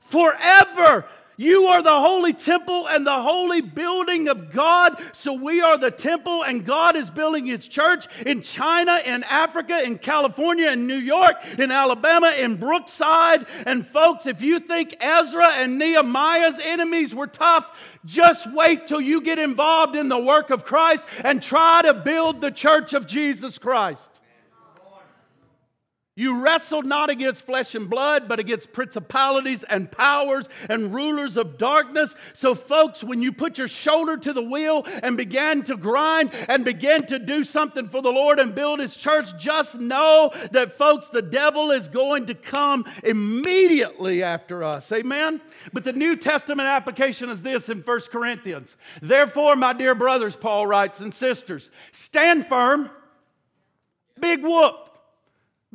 [0.00, 1.06] Forever.
[1.36, 5.02] You are the holy temple and the holy building of God.
[5.12, 9.82] So we are the temple, and God is building His church in China, in Africa,
[9.82, 13.46] in California, in New York, in Alabama, in Brookside.
[13.66, 19.20] And folks, if you think Ezra and Nehemiah's enemies were tough, just wait till you
[19.20, 23.58] get involved in the work of Christ and try to build the church of Jesus
[23.58, 24.13] Christ.
[26.16, 31.58] You wrestled not against flesh and blood, but against principalities and powers and rulers of
[31.58, 32.14] darkness.
[32.34, 36.64] So, folks, when you put your shoulder to the wheel and began to grind and
[36.64, 41.08] began to do something for the Lord and build His church, just know that, folks,
[41.08, 44.92] the devil is going to come immediately after us.
[44.92, 45.40] Amen?
[45.72, 48.76] But the New Testament application is this in 1 Corinthians.
[49.02, 52.88] Therefore, my dear brothers, Paul writes, and sisters, stand firm.
[54.20, 54.83] Big whoop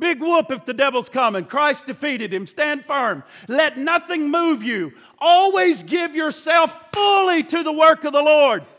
[0.00, 1.44] Big whoop if the devil's coming.
[1.44, 2.46] Christ defeated him.
[2.46, 3.22] Stand firm.
[3.48, 4.94] Let nothing move you.
[5.18, 8.62] Always give yourself fully to the work of the Lord.
[8.62, 8.70] Amen.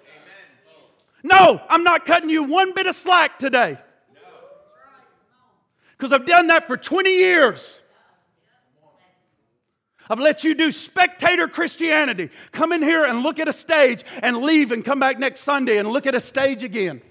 [1.24, 3.78] No, I'm not cutting you one bit of slack today.
[4.14, 4.22] No.
[5.96, 7.80] Because I've done that for 20 years.
[10.10, 12.32] I've let you do spectator Christianity.
[12.52, 15.78] Come in here and look at a stage and leave and come back next Sunday
[15.78, 17.02] and look at a stage again.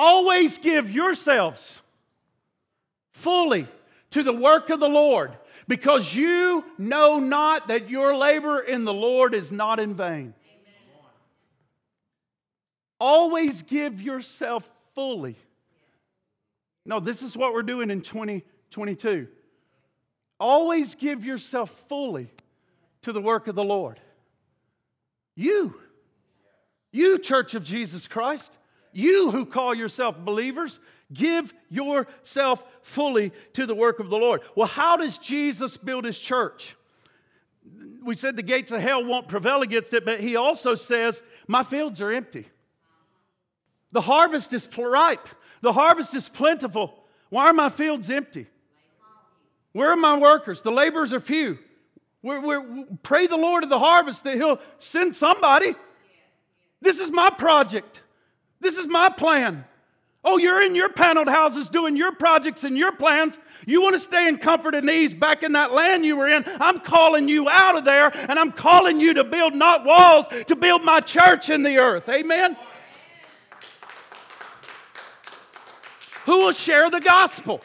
[0.00, 1.82] Always give yourselves
[3.10, 3.66] fully
[4.10, 8.94] to the work of the Lord, because you know not that your labor in the
[8.94, 10.34] Lord is not in vain.
[10.44, 11.02] Amen.
[13.00, 15.34] Always give yourself fully.
[16.86, 19.26] No, this is what we're doing in 2022.
[20.38, 22.30] Always give yourself fully
[23.02, 23.98] to the work of the Lord.
[25.34, 25.74] You,
[26.92, 28.52] you, Church of Jesus Christ,
[28.98, 30.80] you who call yourself believers,
[31.12, 34.42] give yourself fully to the work of the Lord.
[34.56, 36.74] Well, how does Jesus build his church?
[38.02, 41.62] We said the gates of hell won't prevail against it, but he also says, My
[41.62, 42.48] fields are empty.
[43.92, 45.28] The harvest is ripe,
[45.60, 47.04] the harvest is plentiful.
[47.30, 48.46] Why are my fields empty?
[49.72, 50.62] Where are my workers?
[50.62, 51.58] The laborers are few.
[52.22, 55.74] We're, we're, pray the Lord of the harvest that He'll send somebody.
[56.80, 58.02] This is my project.
[58.60, 59.64] This is my plan.
[60.24, 63.38] Oh, you're in your paneled houses doing your projects and your plans.
[63.66, 66.44] You want to stay in comfort and ease back in that land you were in.
[66.60, 70.56] I'm calling you out of there and I'm calling you to build not walls, to
[70.56, 72.08] build my church in the earth.
[72.08, 72.56] Amen.
[76.24, 77.62] Who will share the gospel?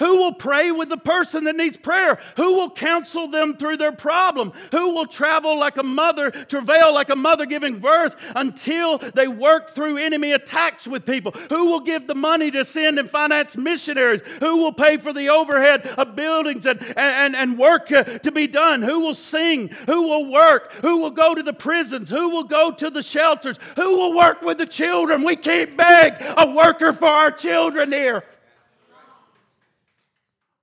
[0.00, 2.18] Who will pray with the person that needs prayer?
[2.36, 4.52] Who will counsel them through their problem?
[4.72, 9.70] Who will travel like a mother, travail like a mother giving birth until they work
[9.70, 11.32] through enemy attacks with people?
[11.50, 14.22] Who will give the money to send and finance missionaries?
[14.40, 18.46] Who will pay for the overhead of buildings and, and, and work uh, to be
[18.46, 18.80] done?
[18.80, 19.68] Who will sing?
[19.86, 20.72] Who will work?
[20.80, 22.08] Who will go to the prisons?
[22.08, 23.58] Who will go to the shelters?
[23.76, 25.22] Who will work with the children?
[25.22, 28.24] We can't beg a worker for our children here.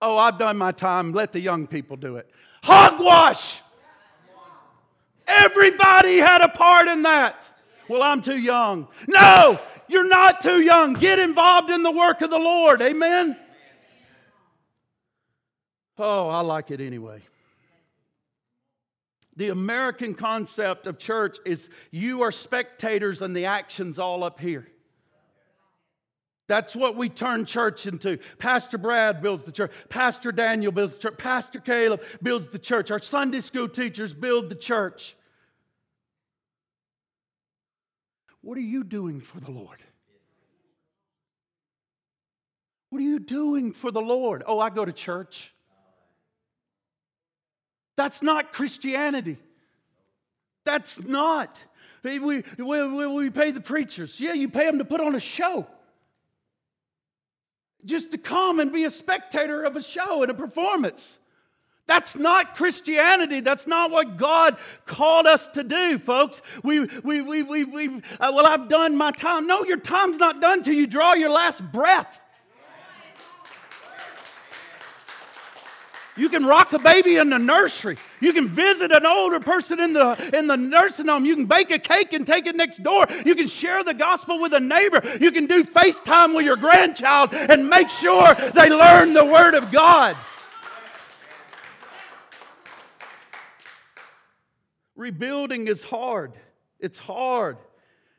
[0.02, 1.12] Oh, I've done my time.
[1.12, 2.30] Let the young people do it.
[2.64, 3.62] Hogwash!
[5.28, 7.50] Everybody had a part in that.
[7.90, 8.88] Well, I'm too young.
[9.08, 10.94] No, you're not too young.
[10.94, 12.82] Get involved in the work of the Lord.
[12.82, 13.38] Amen.
[15.98, 17.22] Oh, I like it anyway.
[19.36, 24.68] The American concept of church is you are spectators and the action's all up here.
[26.48, 28.20] That's what we turn church into.
[28.40, 29.72] Pastor Brad builds the church.
[29.90, 31.18] Pastor Daniel builds the church.
[31.18, 32.90] Pastor Caleb builds the church.
[32.90, 35.18] Our Sunday school teachers build the church.
[38.42, 39.84] What are you doing for the Lord?
[42.92, 44.44] What are you doing for the Lord?
[44.48, 45.54] Oh, I go to church.
[47.98, 49.38] That's not Christianity.
[50.64, 51.60] That's not.
[52.04, 54.18] We, we, we, pay the preachers.
[54.22, 55.68] Yeah, you pay them to put on a show
[57.86, 61.20] just to come and be a spectator of a show and a performance.
[61.88, 63.40] That's not Christianity.
[63.40, 66.42] That's not what God called us to do, folks.
[66.62, 67.88] We, we, we, we, we
[68.20, 69.48] uh, well, I've done my time.
[69.48, 72.20] No, your time's not done till you draw your last breath.
[76.18, 77.98] You can rock a baby in the nursery.
[78.20, 81.26] You can visit an older person in the, in the nursing home.
[81.26, 83.06] You can bake a cake and take it next door.
[83.26, 85.02] You can share the gospel with a neighbor.
[85.22, 89.72] You can do FaceTime with your grandchild and make sure they learn the Word of
[89.72, 90.18] God.
[94.96, 96.34] Rebuilding is hard.
[96.80, 97.58] It's hard.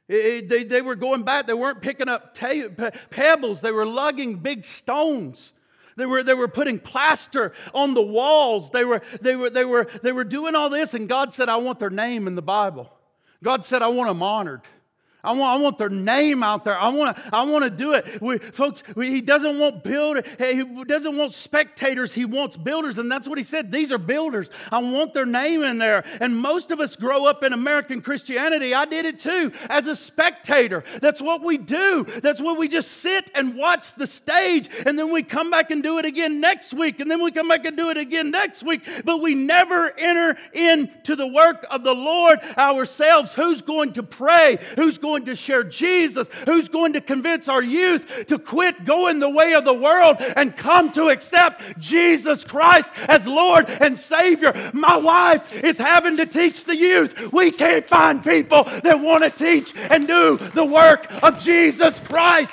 [0.08, 2.34] It, they, they were going back, they weren't picking up
[3.11, 5.52] pebbles, they were lugging big stones.
[5.98, 8.70] They were, they were putting plaster on the walls.
[8.70, 11.56] They were, they, were, they, were, they were doing all this, and God said, I
[11.56, 12.90] want their name in the Bible.
[13.42, 14.62] God said, I want them honored.
[15.24, 16.78] I want, I want their name out there.
[16.78, 18.22] I want to, I want to do it.
[18.22, 22.98] We, folks, we, he doesn't want builder, he doesn't want spectators, he wants builders.
[22.98, 23.72] And that's what he said.
[23.72, 24.48] These are builders.
[24.70, 26.04] I want their name in there.
[26.20, 28.74] And most of us grow up in American Christianity.
[28.74, 30.85] I did it too, as a spectator.
[31.00, 32.04] That's what we do.
[32.04, 34.70] That's what we just sit and watch the stage.
[34.87, 37.00] And then we come back and do it again next week.
[37.00, 38.83] And then we come back and do it again next week.
[39.04, 43.35] But we never enter into the work of the Lord ourselves.
[43.35, 44.59] Who's going to pray?
[44.76, 49.18] Who's going going to share Jesus, who's going to convince our youth to quit going
[49.18, 54.52] the way of the world and come to accept Jesus Christ as Lord and Savior.
[54.72, 57.33] My wife is having to teach the youth.
[57.33, 62.52] We can't find people that want to teach and do the work of Jesus Christ.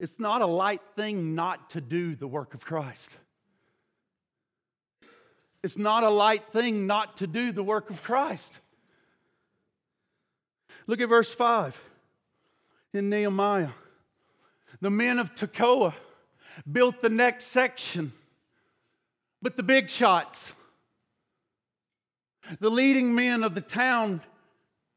[0.00, 3.18] It's not a light thing not to do the work of Christ.
[5.62, 8.52] It's not a light thing not to do the work of Christ.
[10.86, 11.80] Look at verse 5
[12.92, 13.70] in Nehemiah.
[14.80, 15.94] The men of Tekoa
[16.70, 18.12] built the next section,
[19.40, 20.52] but the big shots,
[22.58, 24.20] the leading men of the town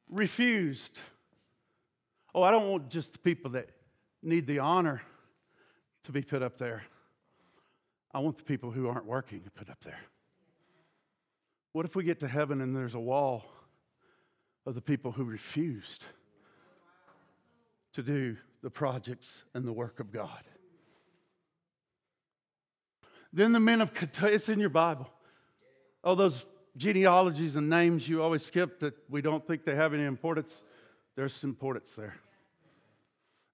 [0.09, 0.99] refused.
[2.33, 3.69] Oh, I don't want just the people that
[4.23, 5.03] need the honor
[6.03, 6.83] to be put up there.
[8.11, 9.99] I want the people who aren't working to put up there.
[11.75, 13.43] What if we get to heaven and there's a wall
[14.65, 16.05] of the people who refused
[17.91, 20.41] to do the projects and the work of God?
[23.33, 25.09] Then the men of Keturah, it's in your Bible.
[26.01, 26.45] All those
[26.77, 30.63] genealogies and names you always skip that we don't think they have any importance,
[31.17, 32.15] there's importance there.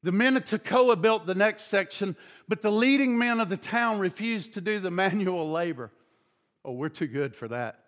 [0.03, 2.15] The men of Tekoa built the next section,
[2.47, 5.89] but the leading men of the town refused to do the manual labor.
[6.63, 7.79] Oh, we're too good for that.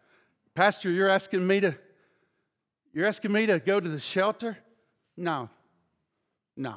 [0.56, 1.76] Pastor, you're asking me to
[2.94, 4.58] you're asking me to go to the shelter?
[5.18, 5.50] No.
[6.56, 6.76] No.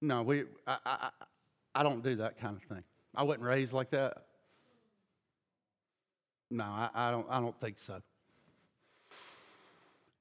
[0.00, 1.10] No, we I, I,
[1.74, 2.84] I don't do that kind of thing.
[3.14, 4.24] I wasn't raised like that.
[6.50, 8.00] No, I, I don't I don't think so.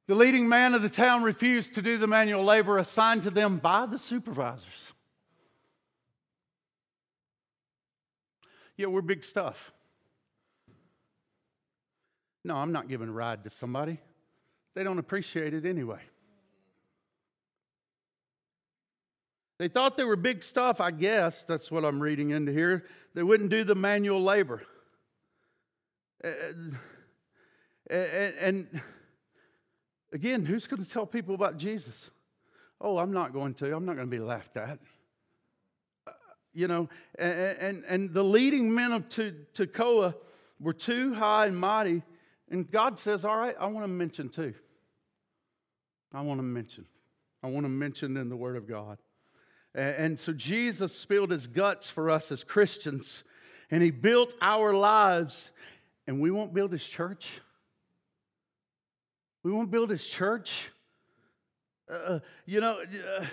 [0.08, 3.58] The leading man of the town refused to do the manual labor assigned to them
[3.58, 4.93] by the supervisors.
[8.78, 9.72] Yeah, we're big stuff.
[12.46, 14.00] No, I'm not giving a ride to somebody.
[14.74, 16.00] They don't appreciate it anyway.
[19.58, 21.43] They thought they were big stuff, I guess.
[21.43, 22.86] That's what I'm reading into here.
[23.14, 24.62] They wouldn't do the manual labor.
[26.24, 26.78] And,
[27.89, 28.82] and
[30.16, 32.10] Again, who's going to tell people about Jesus?
[32.80, 33.76] Oh, I'm not going to.
[33.76, 34.80] I'm not going to be laughed at.
[36.08, 36.12] Uh,
[36.54, 36.88] you know,
[37.20, 40.16] and, and, and, the leading men of Tekoa
[40.62, 42.02] were too high and mighty.
[42.50, 44.54] And God says, All right, I want to mention too.
[46.14, 46.86] I want to mention.
[47.43, 48.98] I want to mention in the Word of God.
[49.74, 53.26] And, so Jesus spilled his guts for us as Christians,
[53.70, 55.52] and he built our lives.
[56.08, 57.41] And we won't build his church.
[59.43, 60.72] We won't build his church.
[61.91, 63.26] Uh, uh you know, uh,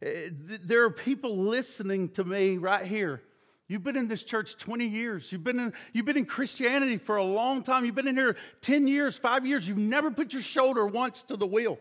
[0.00, 3.22] there are people listening to me right here.
[3.68, 5.30] You've been in this church 20 years.
[5.30, 7.84] You've been, in, you've been in Christianity for a long time.
[7.84, 9.68] You've been in here 10 years, five years.
[9.68, 11.78] You've never put your shoulder once to the wheel.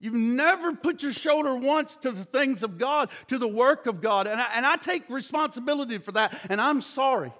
[0.00, 4.00] You've never put your shoulder once to the things of God, to the work of
[4.00, 4.26] God.
[4.26, 6.36] And I, and I take responsibility for that.
[6.48, 7.30] And I'm sorry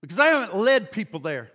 [0.00, 1.52] because I haven't led people there.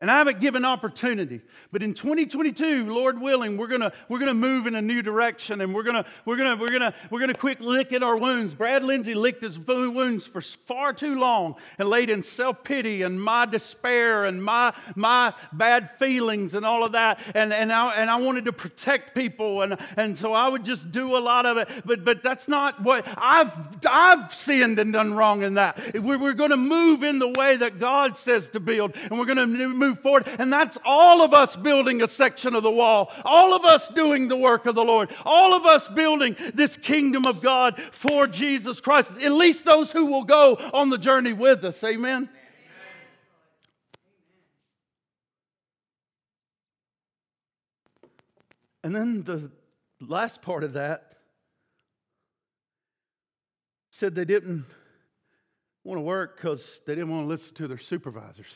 [0.00, 1.40] And I haven't given opportunity.
[1.72, 5.74] But in 2022, Lord willing, we're gonna, we're gonna move in a new direction and
[5.74, 8.54] we're gonna, we're gonna, we're gonna, we're gonna quick lick at our wounds.
[8.54, 13.44] Brad Lindsay licked his wounds for far too long and laid in self-pity and my
[13.44, 17.18] despair and my, my bad feelings and all of that.
[17.34, 19.62] And, and, I, and I wanted to protect people.
[19.62, 21.68] And, and so I would just do a lot of it.
[21.84, 23.50] But, but that's not what I've,
[23.84, 25.96] I've sinned and done wrong in that.
[26.00, 28.94] We're, we're gonna move in the way that God says to build.
[29.10, 30.28] And we're gonna move move forward.
[30.38, 34.28] And that's all of us building a section of the wall, all of us doing
[34.28, 38.80] the work of the Lord, all of us building this kingdom of God for Jesus
[38.80, 41.82] Christ, at least those who will go on the journey with us.
[41.84, 42.28] Amen.
[48.84, 49.50] And then the
[50.00, 51.12] last part of that
[53.90, 54.64] said they didn't
[55.84, 58.54] want to work because they didn't want to listen to their supervisors.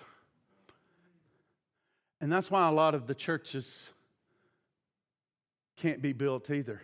[2.23, 3.85] And that's why a lot of the churches
[5.77, 6.81] can't be built either,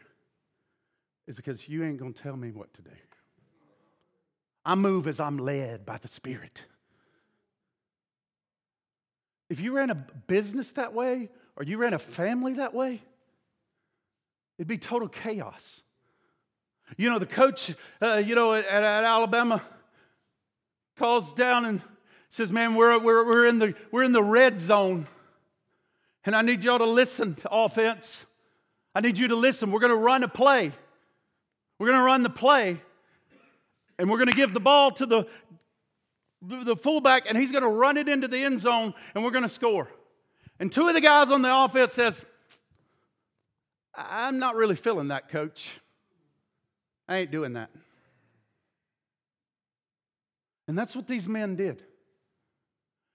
[1.28, 2.90] is because you ain't going to tell me what to do.
[4.64, 6.64] I move as I'm led by the Spirit.
[9.48, 13.00] If you ran a business that way, or you ran a family that way,
[14.58, 15.82] it'd be total chaos.
[16.96, 17.72] You know, the coach,
[18.02, 19.62] uh, you know, at, at Alabama
[20.96, 21.80] calls down and
[22.28, 25.06] says, Man, we're, we're, we're, in the, we're in the red zone.
[26.24, 28.26] And I need y'all to listen to offense.
[28.94, 29.70] I need you to listen.
[29.70, 30.72] We're going to run a play.
[31.78, 32.80] We're going to run the play.
[33.98, 35.26] And we're going to give the ball to the,
[36.42, 39.42] the fullback, and he's going to run it into the end zone, and we're going
[39.42, 39.88] to score.
[40.60, 42.24] And two of the guys on the offense says,
[43.94, 45.80] I'm not really feeling that, coach.
[47.08, 47.70] I ain't doing that.
[50.68, 51.82] And that's what these men did.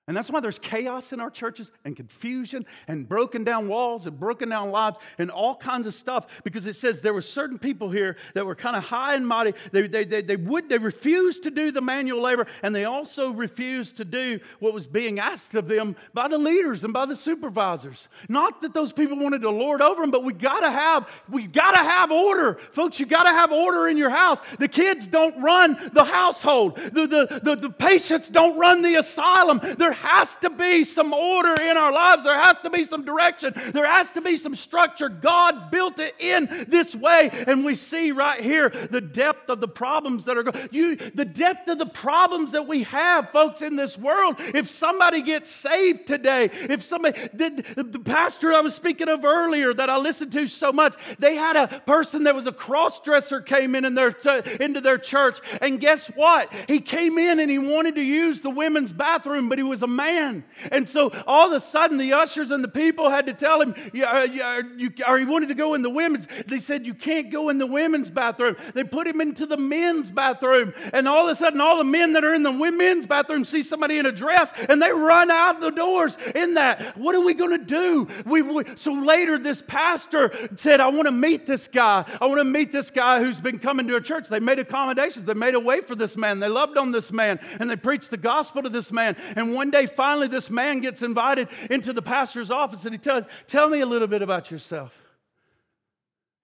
[0.05, 4.19] And that's why there's chaos in our churches and confusion and broken down walls and
[4.19, 7.89] broken down lives and all kinds of stuff because it says there were certain people
[7.89, 9.53] here that were kind of high and mighty.
[9.71, 13.31] They, they, they, they, would, they refused to do the manual labor and they also
[13.31, 17.15] refused to do what was being asked of them by the leaders and by the
[17.15, 18.09] supervisors.
[18.27, 21.77] Not that those people wanted to lord over them, but we gotta have, we gotta
[21.77, 22.55] have order.
[22.73, 24.39] Folks, you gotta have order in your house.
[24.59, 26.75] The kids don't run the household.
[26.75, 29.61] The, the, the, the patients don't run the asylum.
[29.77, 32.23] They're there has to be some order in our lives.
[32.23, 33.53] There has to be some direction.
[33.73, 35.07] There has to be some structure.
[35.07, 37.29] God built it in this way.
[37.31, 40.69] And we see right here the depth of the problems that are going.
[40.71, 44.37] You, the depth of the problems that we have, folks, in this world.
[44.39, 49.75] If somebody gets saved today, if somebody, the, the pastor I was speaking of earlier
[49.75, 53.41] that I listened to so much, they had a person that was a cross dresser
[53.41, 54.15] came in, in their,
[54.59, 55.37] into their church.
[55.61, 56.51] And guess what?
[56.67, 59.87] He came in and he wanted to use the women's bathroom, but he was a
[59.87, 60.43] man.
[60.71, 63.75] And so all of a sudden, the ushers and the people had to tell him,
[63.93, 66.27] yeah, uh, you, or he wanted to go in the women's.
[66.47, 68.55] They said, You can't go in the women's bathroom.
[68.73, 70.73] They put him into the men's bathroom.
[70.91, 73.63] And all of a sudden, all the men that are in the women's bathroom see
[73.63, 76.97] somebody in a dress and they run out the doors in that.
[76.97, 78.07] What are we going to do?
[78.25, 82.05] We, we, so later, this pastor said, I want to meet this guy.
[82.21, 84.29] I want to meet this guy who's been coming to a church.
[84.29, 85.25] They made accommodations.
[85.25, 86.39] They made a way for this man.
[86.39, 89.15] They loved on this man and they preached the gospel to this man.
[89.35, 93.25] And one day, finally, this man gets invited into the pastor's office and he tells,
[93.47, 94.97] Tell me a little bit about yourself.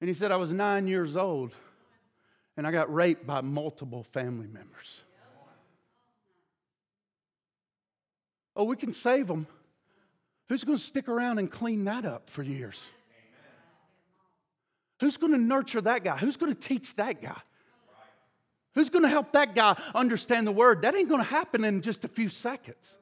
[0.02, 1.54] And he said, I was nine years old
[2.58, 5.02] and I got raped by multiple family members.
[8.56, 9.48] Oh, we can save them.
[10.50, 12.90] Who's going to stick around and clean that up for years?
[15.00, 16.18] Who's going to nurture that guy?
[16.18, 17.38] Who's going to teach that guy?
[18.76, 20.82] Who's going to help that guy understand the word?
[20.82, 22.98] That ain't going to happen in just a few seconds.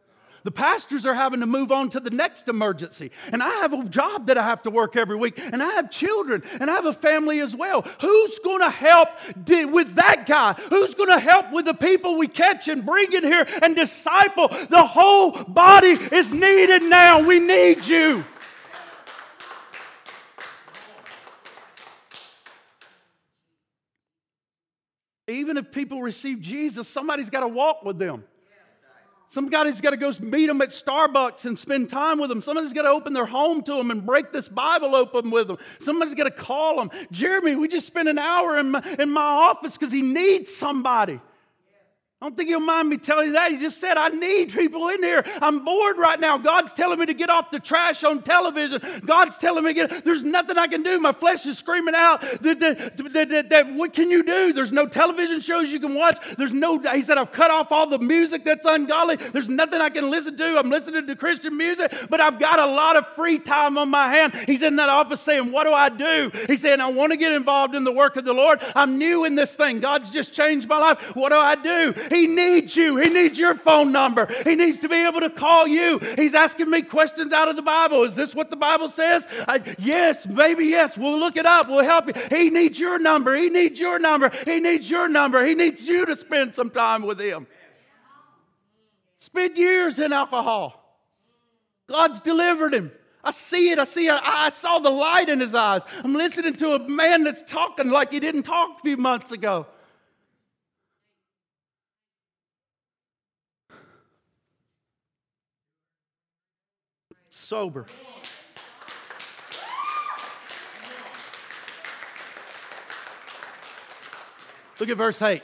[0.48, 3.12] The pastors are having to move on to the next emergency.
[3.34, 5.38] And I have a job that I have to work every week.
[5.38, 6.42] And I have children.
[6.62, 7.82] And I have a family as well.
[8.00, 9.10] Who's going to help
[9.46, 10.54] with that guy?
[10.54, 14.48] Who's going to help with the people we catch and bring in here and disciple?
[14.48, 17.28] The whole body is needed now.
[17.28, 18.24] We need you.
[25.28, 28.24] Even if people receive Jesus, somebody's got to walk with them.
[29.30, 32.42] Somebody's got to go meet them at Starbucks and spend time with them.
[32.42, 35.58] Somebody's got to open their home to them and break this Bible open with them.
[35.80, 36.90] Somebody's got to call them.
[37.12, 41.20] Jeremy, we just spent an hour in my, in my office because he needs somebody.
[42.20, 43.52] I don't think he'll mind me telling you that.
[43.52, 45.24] He just said, I need people in here.
[45.40, 46.40] I'm bored right now.
[46.40, 48.82] God's telling me to get off the trash on television.
[49.06, 51.00] God's telling me, get, there's nothing I can do.
[51.00, 52.24] My flesh is screaming out.
[52.42, 54.52] What can you do?
[54.52, 56.18] There's no television shows you can watch.
[56.40, 59.18] There's no, he said, I've cut off all the music that's ungodly.
[59.18, 60.58] There's nothing I can listen to.
[60.58, 64.10] I'm listening to Christian music, but I've got a lot of free time on my
[64.10, 64.34] hand.
[64.48, 66.32] He's in that office saying, What do I do?
[66.48, 68.60] He's saying, I want to get involved in the work of the Lord.
[68.74, 69.82] I'm new in this thing.
[69.82, 71.16] God's just changed my life.
[71.16, 71.94] What do I do?
[72.10, 72.98] He needs you.
[72.98, 74.28] He needs your phone number.
[74.44, 76.00] He needs to be able to call you.
[76.16, 78.04] He's asking me questions out of the Bible.
[78.04, 79.28] Is this what the Bible says?
[79.48, 80.98] I, yes, maybe yes.
[80.98, 81.68] We'll look it up.
[81.68, 82.14] We'll help you.
[82.30, 83.36] He needs your number.
[83.36, 84.32] He needs your number.
[84.46, 85.46] He needs your number.
[85.46, 87.48] He needs you to spend some time with him.
[89.20, 90.84] Spend years in alcohol.
[91.88, 92.92] God's delivered him.
[93.24, 93.80] I see it.
[93.80, 94.22] I see it.
[94.24, 95.82] I saw the light in his eyes.
[96.04, 99.68] I'm listening to a man that's talking like he didn't talk a few months ago.
[107.30, 107.86] Sober.
[114.80, 115.42] Look at verse 8.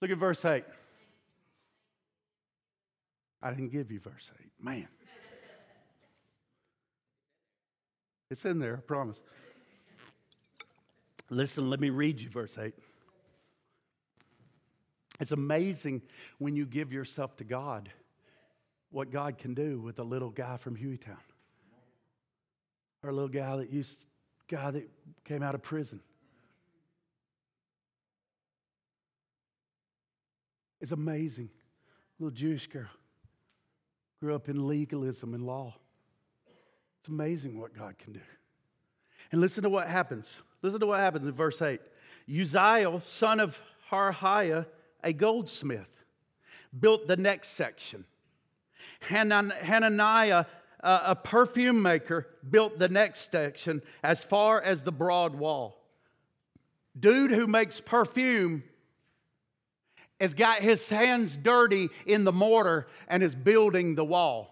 [0.00, 0.64] Look at verse 8.
[3.42, 4.50] I didn't give you verse 8.
[4.58, 4.88] Man.
[8.30, 9.20] It's in there, I promise.
[11.30, 12.74] Listen, let me read you verse 8.
[15.20, 16.02] It's amazing
[16.38, 17.90] when you give yourself to God
[18.94, 21.16] what God can do with a little guy from Hueytown
[23.02, 24.06] or a little guy that used
[24.48, 24.88] guy that
[25.24, 26.00] came out of prison.
[30.80, 31.50] It's amazing.
[32.20, 32.86] Little Jewish girl
[34.20, 35.74] grew up in legalism and law.
[37.00, 38.20] It's amazing what God can do.
[39.32, 40.36] And listen to what happens.
[40.62, 41.80] Listen to what happens in verse 8.
[42.28, 44.66] Uzziah, son of Harhaiah,
[45.02, 46.04] a goldsmith,
[46.78, 48.04] built the next section.
[49.08, 50.46] Hananiah,
[50.80, 55.80] a perfume maker, built the next section as far as the broad wall.
[56.98, 58.62] Dude who makes perfume
[60.20, 64.50] has got his hands dirty in the mortar and is building the wall.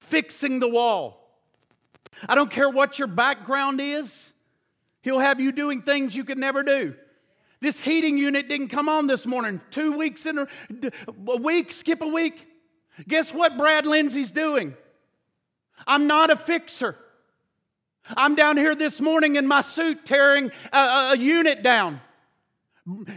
[0.00, 1.16] Fixing the wall.
[2.28, 4.32] I don't care what your background is,
[5.02, 6.94] he'll have you doing things you could never do.
[7.60, 9.60] This heating unit didn't come on this morning.
[9.70, 10.46] Two weeks in a,
[11.28, 12.46] a week, skip a week.
[13.06, 14.74] Guess what Brad Lindsay's doing?
[15.86, 16.96] I'm not a fixer.
[18.16, 20.78] I'm down here this morning in my suit tearing a,
[21.12, 22.00] a, unit down,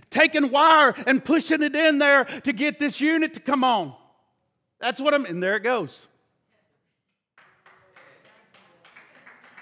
[0.10, 3.96] taking wire and pushing it in there to get this unit to come on.
[4.80, 6.06] That's what I'm, and there it goes.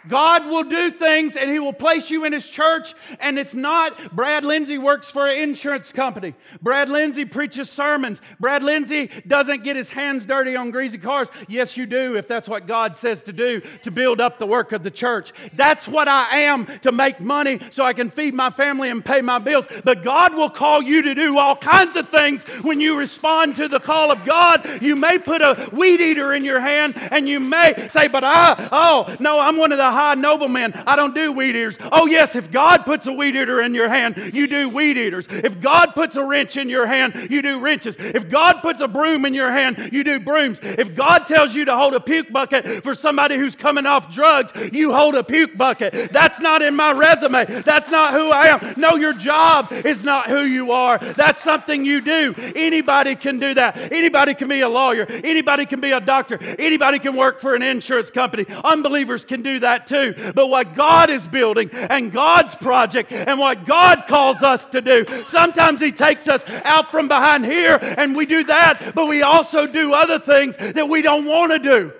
[0.07, 2.93] God will do things and He will place you in His church.
[3.19, 6.33] And it's not Brad Lindsay works for an insurance company.
[6.61, 8.21] Brad Lindsay preaches sermons.
[8.39, 11.27] Brad Lindsay doesn't get his hands dirty on greasy cars.
[11.47, 14.71] Yes, you do, if that's what God says to do to build up the work
[14.71, 15.31] of the church.
[15.53, 19.21] That's what I am to make money so I can feed my family and pay
[19.21, 19.65] my bills.
[19.83, 23.67] But God will call you to do all kinds of things when you respond to
[23.67, 24.81] the call of God.
[24.81, 28.69] You may put a weed eater in your hand and you may say, But I,
[28.71, 30.73] oh, no, I'm one of the high nobleman.
[30.85, 31.77] I don't do weed eaters.
[31.91, 35.25] Oh, yes, if God puts a weed eater in your hand, you do weed eaters.
[35.29, 37.95] If God puts a wrench in your hand, you do wrenches.
[37.99, 40.59] If God puts a broom in your hand, you do brooms.
[40.61, 44.51] If God tells you to hold a puke bucket for somebody who's coming off drugs,
[44.71, 46.11] you hold a puke bucket.
[46.11, 47.45] That's not in my resume.
[47.45, 48.73] That's not who I am.
[48.77, 50.97] No, your job is not who you are.
[50.97, 52.33] That's something you do.
[52.55, 53.91] Anybody can do that.
[53.91, 55.05] Anybody can be a lawyer.
[55.09, 56.37] Anybody can be a doctor.
[56.57, 58.45] Anybody can work for an insurance company.
[58.63, 60.13] Unbelievers can do that too.
[60.35, 65.05] But what God is building and God's project and what God calls us to do,
[65.25, 69.67] sometimes He takes us out from behind here and we do that, but we also
[69.67, 71.93] do other things that we don't want to do.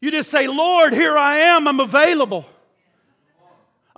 [0.00, 2.46] You just say, Lord, here I am, I'm available.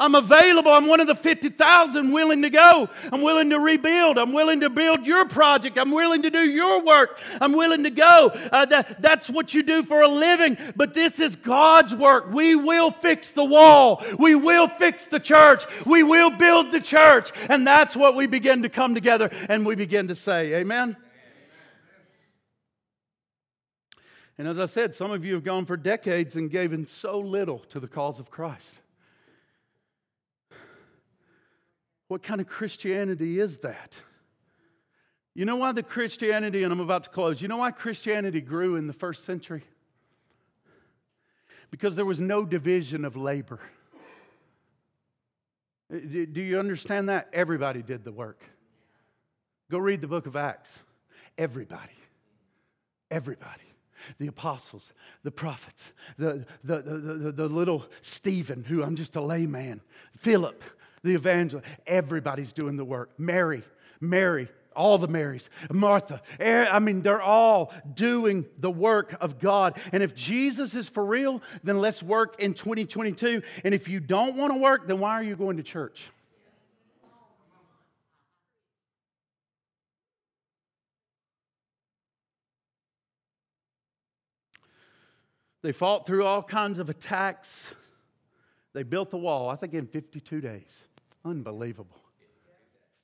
[0.01, 0.73] I'm available.
[0.73, 2.89] I'm one of the 50,000 willing to go.
[3.13, 4.17] I'm willing to rebuild.
[4.17, 5.79] I'm willing to build your project.
[5.79, 7.21] I'm willing to do your work.
[7.39, 8.33] I'm willing to go.
[8.51, 10.57] Uh, that, that's what you do for a living.
[10.75, 12.33] But this is God's work.
[12.33, 14.03] We will fix the wall.
[14.19, 15.65] We will fix the church.
[15.85, 17.31] We will build the church.
[17.51, 20.55] And that's what we begin to come together and we begin to say.
[20.55, 20.97] Amen.
[24.39, 27.59] And as I said, some of you have gone for decades and given so little
[27.69, 28.75] to the cause of Christ.
[32.11, 33.95] What kind of Christianity is that?
[35.33, 38.75] You know why the Christianity, and I'm about to close, you know why Christianity grew
[38.75, 39.63] in the first century?
[41.71, 43.61] Because there was no division of labor.
[45.89, 45.99] Uh,
[46.33, 47.29] do you understand that?
[47.33, 48.43] Everybody did the work.
[49.71, 50.77] Go read the book of Acts.
[51.39, 51.95] Everybody.
[53.09, 53.63] Everybody.
[54.19, 54.93] The apostles,
[55.23, 59.81] the prophets, the, the, the, the, the little Stephen, who I'm just a layman,
[60.17, 60.65] Philip,
[61.03, 61.67] the evangelist.
[61.87, 63.11] Everybody's doing the work.
[63.19, 63.63] Mary,
[64.01, 69.79] Mary, all the Marys, Martha, I mean, they're all doing the work of God.
[69.93, 73.43] And if Jesus is for real, then let's work in 2022.
[73.65, 76.09] And if you don't want to work, then why are you going to church?
[85.63, 87.75] They fought through all kinds of attacks.
[88.73, 90.85] They built the wall, I think, in 52 days.
[91.25, 92.01] Unbelievable.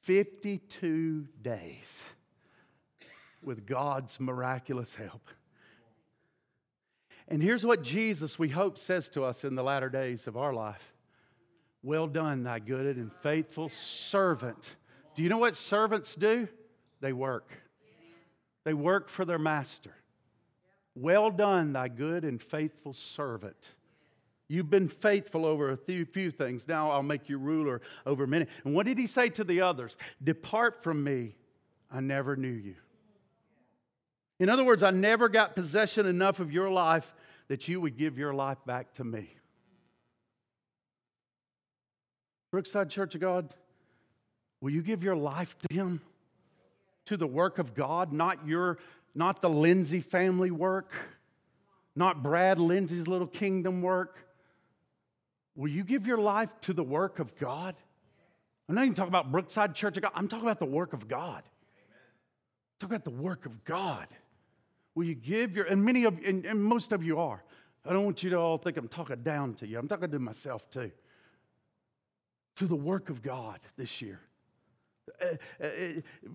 [0.03, 2.03] 52 days
[3.43, 5.29] with God's miraculous help.
[7.29, 10.53] And here's what Jesus, we hope, says to us in the latter days of our
[10.53, 10.95] life
[11.83, 14.77] Well done, thy good and faithful servant.
[15.17, 16.49] Do you know what servants do?
[17.01, 17.51] They work,
[18.65, 19.95] they work for their master.
[20.95, 23.73] Well done, thy good and faithful servant.
[24.49, 26.69] You've been faithful over a few, things.
[26.69, 28.47] Now I'll make you ruler over many.
[28.65, 29.97] And what did he say to the others?
[30.23, 31.35] Depart from me.
[31.91, 32.77] I never knew you.
[34.39, 37.13] In other words, I never got possession enough of your life
[37.49, 39.31] that you would give your life back to me.
[42.51, 43.55] Brookside Church of God,
[44.61, 46.01] will you give your life to him?
[47.07, 48.79] To the work of God, not your
[49.15, 50.93] not the Lindsay family work,
[51.95, 54.26] not Brad Lindsay's little kingdom work,
[55.57, 57.75] Will you give your life to the work of God?
[58.69, 60.13] I'm not even talking about Brookside Church of God.
[60.15, 61.43] I'm talking about the work of God.
[62.79, 64.07] Talk about the work of God.
[64.95, 67.43] Will you give your, and many of and, and most of you are.
[67.85, 69.79] I don't want you to all think I'm talking down to you.
[69.79, 70.91] I'm talking to myself too.
[72.57, 74.21] To the work of God this year.
[75.23, 75.27] Uh,
[75.63, 75.69] uh,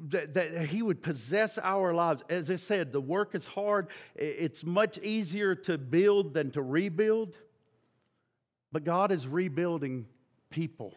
[0.09, 2.23] that, that, he would possess our lives.
[2.29, 3.87] As I said, the work is hard.
[4.15, 7.35] It's much easier to build than to rebuild.
[8.71, 10.05] But God is rebuilding
[10.49, 10.93] people.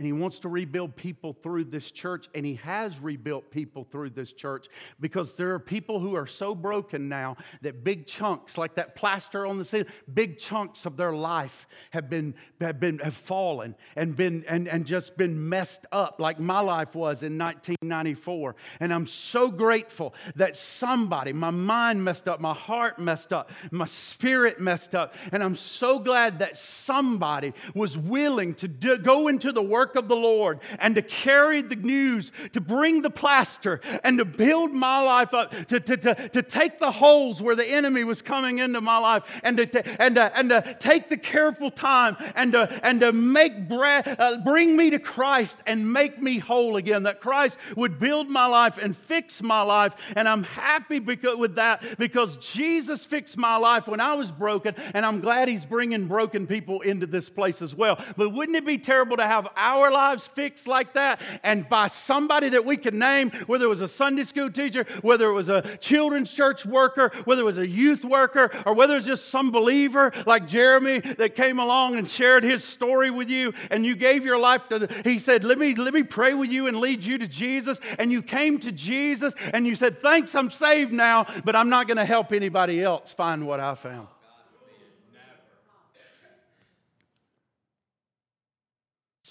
[0.00, 4.08] And he wants to rebuild people through this church, and he has rebuilt people through
[4.08, 4.66] this church
[4.98, 9.44] because there are people who are so broken now that big chunks, like that plaster
[9.44, 12.32] on the ceiling, big chunks of their life have been
[12.62, 16.94] have been have fallen and been and, and just been messed up, like my life
[16.94, 18.56] was in 1994.
[18.80, 23.84] And I'm so grateful that somebody, my mind messed up, my heart messed up, my
[23.84, 29.52] spirit messed up, and I'm so glad that somebody was willing to do, go into
[29.52, 33.80] the work work of the Lord and to carry the news, to bring the plaster
[34.04, 37.66] and to build my life up, to, to, to, to take the holes where the
[37.66, 41.70] enemy was coming into my life and to, and, to, and to take the careful
[41.70, 46.76] time and to, and to make uh, bring me to Christ and make me whole
[46.76, 47.04] again.
[47.04, 49.96] That Christ would build my life and fix my life.
[50.14, 54.74] And I'm happy because, with that because Jesus fixed my life when I was broken,
[54.94, 58.02] and I'm glad He's bringing broken people into this place as well.
[58.16, 62.48] But wouldn't it be terrible to have our lives fixed like that and by somebody
[62.50, 65.62] that we can name, whether it was a Sunday school teacher, whether it was a
[65.78, 70.12] children's church worker, whether it was a youth worker, or whether it's just some believer
[70.26, 74.38] like Jeremy that came along and shared his story with you and you gave your
[74.38, 77.26] life to, he said, let me, let me pray with you and lead you to
[77.26, 77.78] Jesus.
[77.98, 81.86] And you came to Jesus and you said, thanks, I'm saved now, but I'm not
[81.86, 84.08] going to help anybody else find what I found.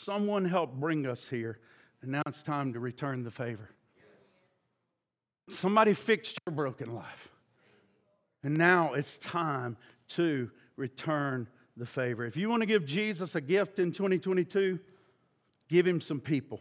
[0.09, 1.59] Someone helped bring us here,
[2.01, 3.69] and now it's time to return the favor.
[5.49, 7.29] Somebody fixed your broken life.
[8.41, 9.77] And now it's time
[10.15, 11.47] to return
[11.77, 12.25] the favor.
[12.25, 14.79] If you want to give Jesus a gift in 2022,
[15.67, 16.59] give him some people.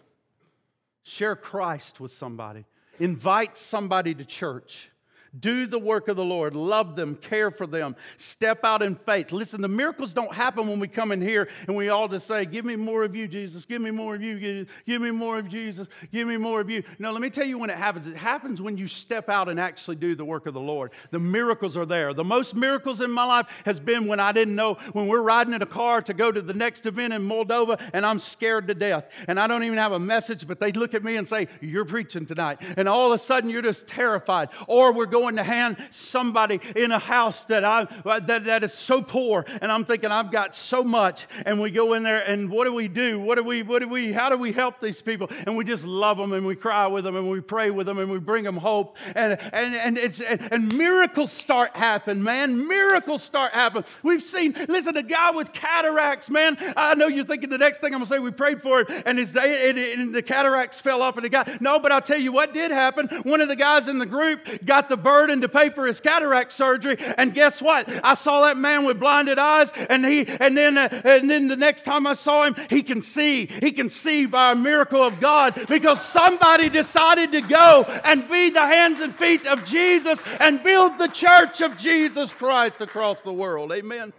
[1.02, 2.66] Share Christ with somebody.
[3.00, 4.90] Invite somebody to church.
[5.38, 6.54] Do the work of the Lord.
[6.54, 9.32] Love them, care for them, step out in faith.
[9.32, 12.44] Listen, the miracles don't happen when we come in here and we all just say,
[12.44, 13.64] Give me more of you, Jesus.
[13.64, 14.66] Give me more of you.
[14.86, 15.86] Give me more of Jesus.
[16.12, 16.82] Give me more of you.
[16.98, 18.06] No, let me tell you when it happens.
[18.06, 20.92] It happens when you step out and actually do the work of the Lord.
[21.10, 22.14] The miracles are there.
[22.14, 25.52] The most miracles in my life has been when I didn't know, when we're riding
[25.52, 28.74] in a car to go to the next event in Moldova and I'm scared to
[28.74, 29.04] death.
[29.26, 31.84] And I don't even have a message, but they look at me and say, You're
[31.84, 32.60] preaching tonight.
[32.76, 34.48] And all of a sudden you're just terrified.
[34.66, 38.72] Or we're going going to hand somebody in a house that I that, that is
[38.72, 42.50] so poor, and I'm thinking I've got so much, and we go in there and
[42.50, 43.18] what do we do?
[43.18, 45.28] What do we what do we how do we help these people?
[45.46, 47.98] And we just love them and we cry with them and we pray with them
[47.98, 52.66] and we bring them hope and and and it's and, and miracles start happen, man.
[52.66, 53.84] Miracles start happen.
[54.02, 56.56] We've seen listen a guy with cataracts, man.
[56.76, 59.18] I know you're thinking the next thing I'm gonna say we prayed for it and,
[59.18, 62.32] his, and, and the cataracts fell off and the guy no, but I'll tell you
[62.32, 63.08] what did happen.
[63.22, 66.52] One of the guys in the group got the burden to pay for his cataract
[66.52, 66.98] surgery.
[67.16, 67.88] And guess what?
[68.04, 71.56] I saw that man with blinded eyes, and he and then uh, and then the
[71.56, 73.46] next time I saw him, he can see.
[73.46, 78.50] He can see by a miracle of God because somebody decided to go and be
[78.50, 83.32] the hands and feet of Jesus and build the church of Jesus Christ across the
[83.32, 83.72] world.
[83.72, 84.12] Amen.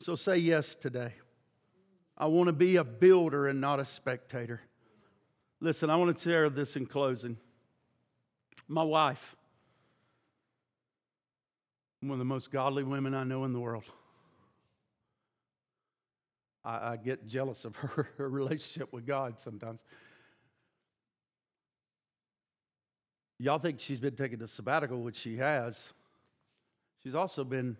[0.00, 1.12] So say yes today.
[2.16, 4.62] I want to be a builder and not a spectator.
[5.60, 7.36] Listen, I want to share this in closing.
[8.68, 9.34] My wife,
[12.00, 13.84] one of the most godly women I know in the world.
[16.64, 19.80] I, I get jealous of her, her relationship with God sometimes.
[23.38, 25.80] Y'all think she's been taking a sabbatical, which she has.
[27.02, 27.76] She's also been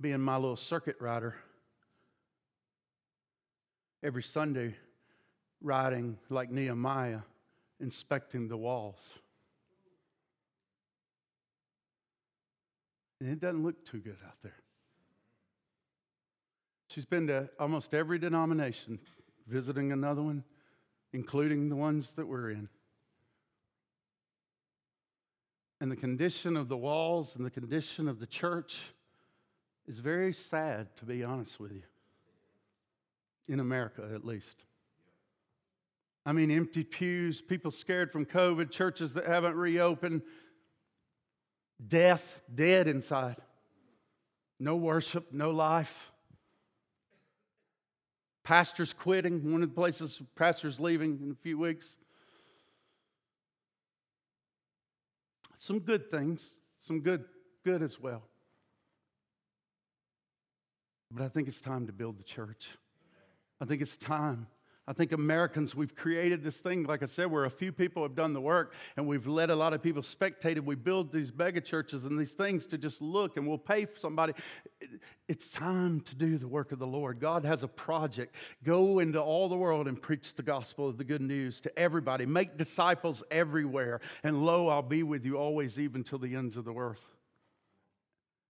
[0.00, 1.34] being my little circuit rider
[4.02, 4.74] every Sunday,
[5.60, 7.20] riding like Nehemiah,
[7.80, 8.98] inspecting the walls.
[13.20, 14.56] And it doesn't look too good out there.
[16.88, 18.98] She's been to almost every denomination,
[19.46, 20.44] visiting another one,
[21.12, 22.68] including the ones that we're in.
[25.80, 28.92] And the condition of the walls and the condition of the church
[29.86, 31.82] is very sad, to be honest with you,
[33.48, 34.64] in America at least.
[36.26, 40.22] I mean, empty pews, people scared from COVID, churches that haven't reopened,
[41.86, 43.36] death, dead inside.
[44.58, 46.10] No worship, no life.
[48.44, 49.52] Pastors quitting.
[49.52, 51.96] One of the places pastors leaving in a few weeks.
[55.58, 57.24] Some good things, some good,
[57.64, 58.22] good as well.
[61.10, 62.68] But I think it's time to build the church.
[63.60, 64.46] I think it's time
[64.88, 68.14] I think Americans, we've created this thing, like I said, where a few people have
[68.14, 70.58] done the work and we've let a lot of people spectate.
[70.64, 74.00] We build these mega churches and these things to just look and we'll pay for
[74.00, 74.32] somebody.
[75.28, 77.20] It's time to do the work of the Lord.
[77.20, 78.34] God has a project.
[78.64, 82.24] Go into all the world and preach the gospel of the good news to everybody.
[82.24, 84.00] Make disciples everywhere.
[84.24, 87.04] And lo, I'll be with you always, even till the ends of the earth.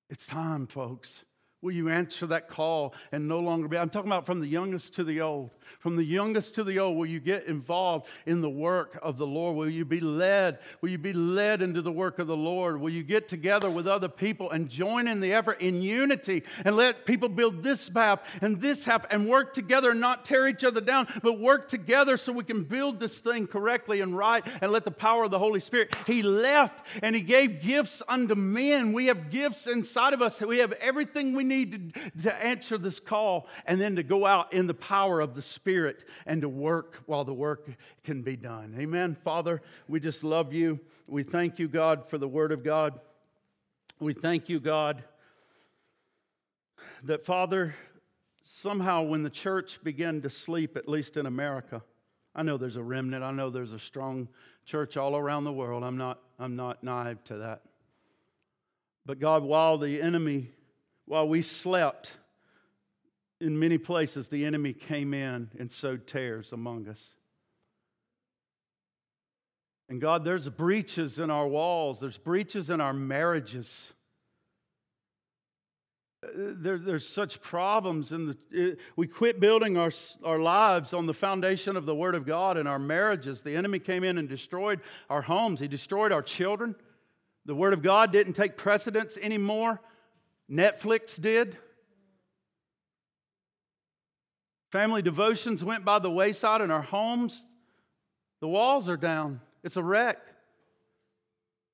[0.08, 1.24] It's time, folks.
[1.60, 3.76] Will you answer that call and no longer be?
[3.76, 5.50] I'm talking about from the youngest to the old.
[5.80, 9.26] From the youngest to the old, will you get involved in the work of the
[9.26, 9.56] Lord?
[9.56, 10.60] Will you be led?
[10.80, 12.80] Will you be led into the work of the Lord?
[12.80, 16.76] Will you get together with other people and join in the effort in unity and
[16.76, 20.62] let people build this half and this half and work together and not tear each
[20.62, 24.70] other down, but work together so we can build this thing correctly and right and
[24.70, 25.92] let the power of the Holy Spirit.
[26.06, 28.92] He left and He gave gifts unto men.
[28.92, 33.00] We have gifts inside of us, we have everything we need to, to answer this
[33.00, 37.02] call and then to go out in the power of the Spirit and to work
[37.06, 37.68] while the work
[38.04, 38.76] can be done.
[38.78, 39.16] Amen.
[39.16, 40.78] Father, we just love you.
[41.06, 43.00] We thank you, God, for the Word of God.
[43.98, 45.02] We thank you, God,
[47.02, 47.74] that, Father,
[48.42, 51.82] somehow when the church began to sleep, at least in America,
[52.34, 54.28] I know there's a remnant, I know there's a strong
[54.64, 55.82] church all around the world.
[55.82, 57.62] I'm not, I'm not naive to that.
[59.04, 60.50] But God, while the enemy
[61.08, 62.12] while we slept,
[63.40, 67.12] in many places the enemy came in and sowed tares among us.
[69.88, 73.92] And God, there's breaches in our walls, there's breaches in our marriages.
[76.34, 79.92] There, there's such problems in the we quit building our,
[80.24, 83.42] our lives on the foundation of the word of god and our marriages.
[83.42, 85.60] The enemy came in and destroyed our homes.
[85.60, 86.74] He destroyed our children.
[87.46, 89.80] The word of god didn't take precedence anymore
[90.50, 91.56] Netflix did.
[94.70, 97.44] Family devotions went by the wayside in our homes.
[98.40, 99.40] The walls are down.
[99.62, 100.18] It's a wreck.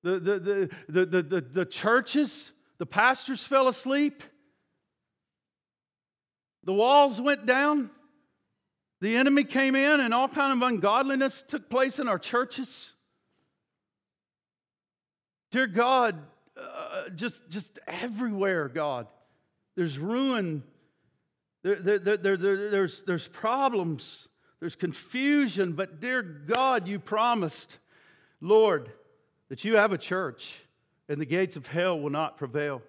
[0.03, 4.23] The, the, the, the, the, the, churches, the pastors fell asleep.
[6.65, 7.91] The walls went down.
[9.01, 12.93] The enemy came in, and all kind of ungodliness took place in our churches.
[15.51, 16.19] Dear God,
[16.95, 19.09] uh, just, just everywhere, God.
[19.75, 20.63] There's ruin,
[21.63, 24.29] there, there, there, there's, there's problems,
[24.61, 27.79] there's confusion, but dear God, you promised,
[28.41, 28.93] Lord,
[29.49, 30.55] that you have a church
[31.09, 32.81] and the gates of hell will not prevail.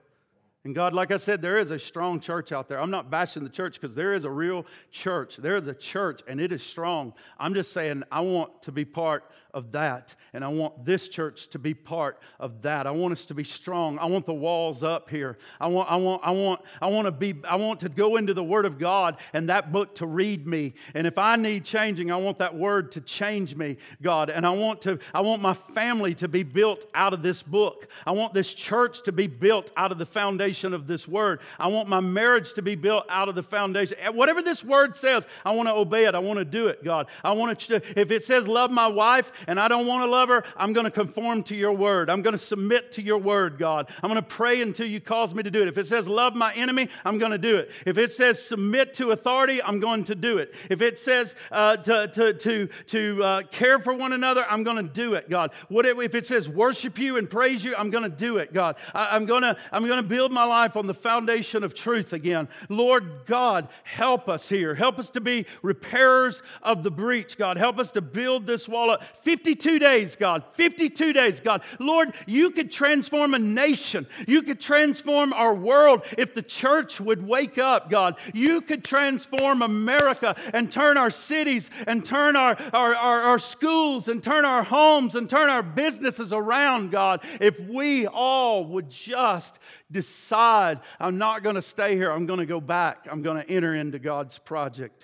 [0.64, 2.80] And God, like I said, there is a strong church out there.
[2.80, 5.38] I'm not bashing the church because there is a real church.
[5.38, 7.14] There is a church and it is strong.
[7.39, 9.26] I'm just saying I want to be part
[9.56, 10.14] of that.
[10.34, 12.86] And I want this church to be part of that.
[12.86, 13.97] I want us to be strong.
[13.97, 15.38] I want the walls up here.
[15.62, 18.34] I want, I want, I want, I want to be, I want to go into
[18.34, 20.74] the Word of God and that book to read me.
[20.93, 24.30] And if I need changing, I want that word to change me, God.
[24.30, 27.88] And I want to, I want my family to be built out of this book.
[28.06, 31.39] I want this church to be built out of the foundation of this word.
[31.58, 33.97] I want my marriage to be built out of the foundation.
[34.14, 36.14] Whatever this word says, I want to obey it.
[36.14, 37.08] I want to do it, God.
[37.24, 40.30] I want to, if it says love my wife, and I don't want to love
[40.30, 42.10] her, I'm going to conform to your word.
[42.10, 43.89] I'm going to submit to your word, God.
[44.02, 45.68] I'm going to pray until you cause me to do it.
[45.68, 47.72] If it says love my enemy, I'm going to do it.
[47.86, 50.54] If it says submit to authority, I'm going to do it.
[50.70, 54.78] If it says uh, to, to, to, to uh, care for one another, I'm going
[54.78, 55.52] to do it, God.
[55.70, 58.76] What if it says worship you and praise you, I'm going to do it, God.
[58.93, 62.14] I, I'm going to I'm going to build my life on the foundation of truth
[62.14, 62.48] again.
[62.70, 64.76] Lord God, help us here.
[64.76, 67.58] Help us to be repairers of the breach, God.
[67.58, 69.04] Help us to build this wall up.
[69.36, 70.46] 52 days, God.
[70.54, 71.62] 52 days, God.
[71.78, 74.08] Lord, you could transform a nation.
[74.30, 78.16] You could transform our world if the church would wake up, God.
[78.34, 84.08] You could transform America and turn our cities and turn our, our, our, our schools
[84.08, 89.60] and turn our homes and turn our businesses around, God, if we all would just
[89.92, 92.10] decide, I'm not going to stay here.
[92.10, 93.06] I'm going to go back.
[93.12, 95.04] I'm going to enter into God's project.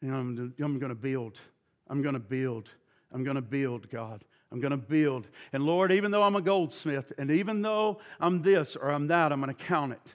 [0.00, 1.38] And I'm, I'm going to build.
[1.86, 2.70] I'm going to build.
[3.12, 4.24] I'm going to build, God.
[4.52, 5.28] I'm going to build.
[5.52, 9.32] And Lord, even though I'm a goldsmith, and even though I'm this or I'm that,
[9.32, 10.14] I'm going to count it.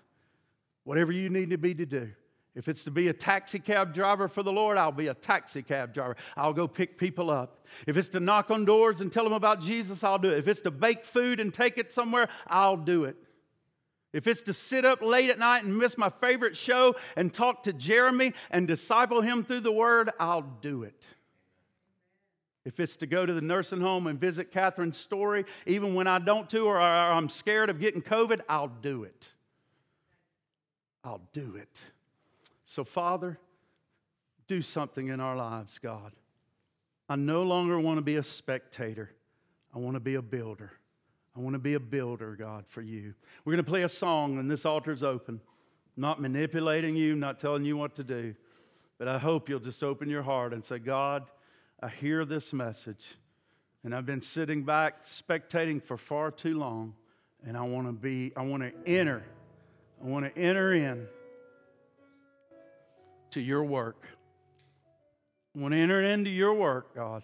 [0.83, 2.11] Whatever you need to be to do.
[2.53, 5.61] If it's to be a taxi cab driver for the Lord, I'll be a taxi
[5.61, 6.15] cab driver.
[6.37, 7.65] I'll go pick people up.
[7.85, 10.37] If it's to knock on doors and tell them about Jesus, I'll do it.
[10.37, 13.17] If it's to bake food and take it somewhere, I'll do it.
[14.13, 17.63] If it's to sit up late at night and miss my favorite show and talk
[17.63, 21.05] to Jeremy and disciple him through the word, I'll do it.
[22.65, 26.17] If it's to go to the nursing home and visit Catherine's story, even when I
[26.17, 29.31] don't to or I'm scared of getting COVID, I'll do it.
[31.03, 31.79] I'll do it.
[32.65, 33.37] So, Father,
[34.47, 36.11] do something in our lives, God.
[37.07, 39.11] I no longer want to be a spectator.
[39.73, 40.71] I want to be a builder.
[41.37, 43.13] I want to be a builder, God, for you.
[43.43, 45.39] We're going to play a song, and this altar's open.
[45.97, 48.35] not manipulating you, not telling you what to do,
[48.97, 51.23] but I hope you'll just open your heart and say, God,
[51.85, 53.13] I hear this message,
[53.83, 56.95] and I've been sitting back spectating for far too long,
[57.45, 59.23] and I want to be, I want to enter,
[60.03, 61.05] I want to enter in
[63.29, 64.03] to your work.
[65.55, 67.21] I want to enter into your work, God.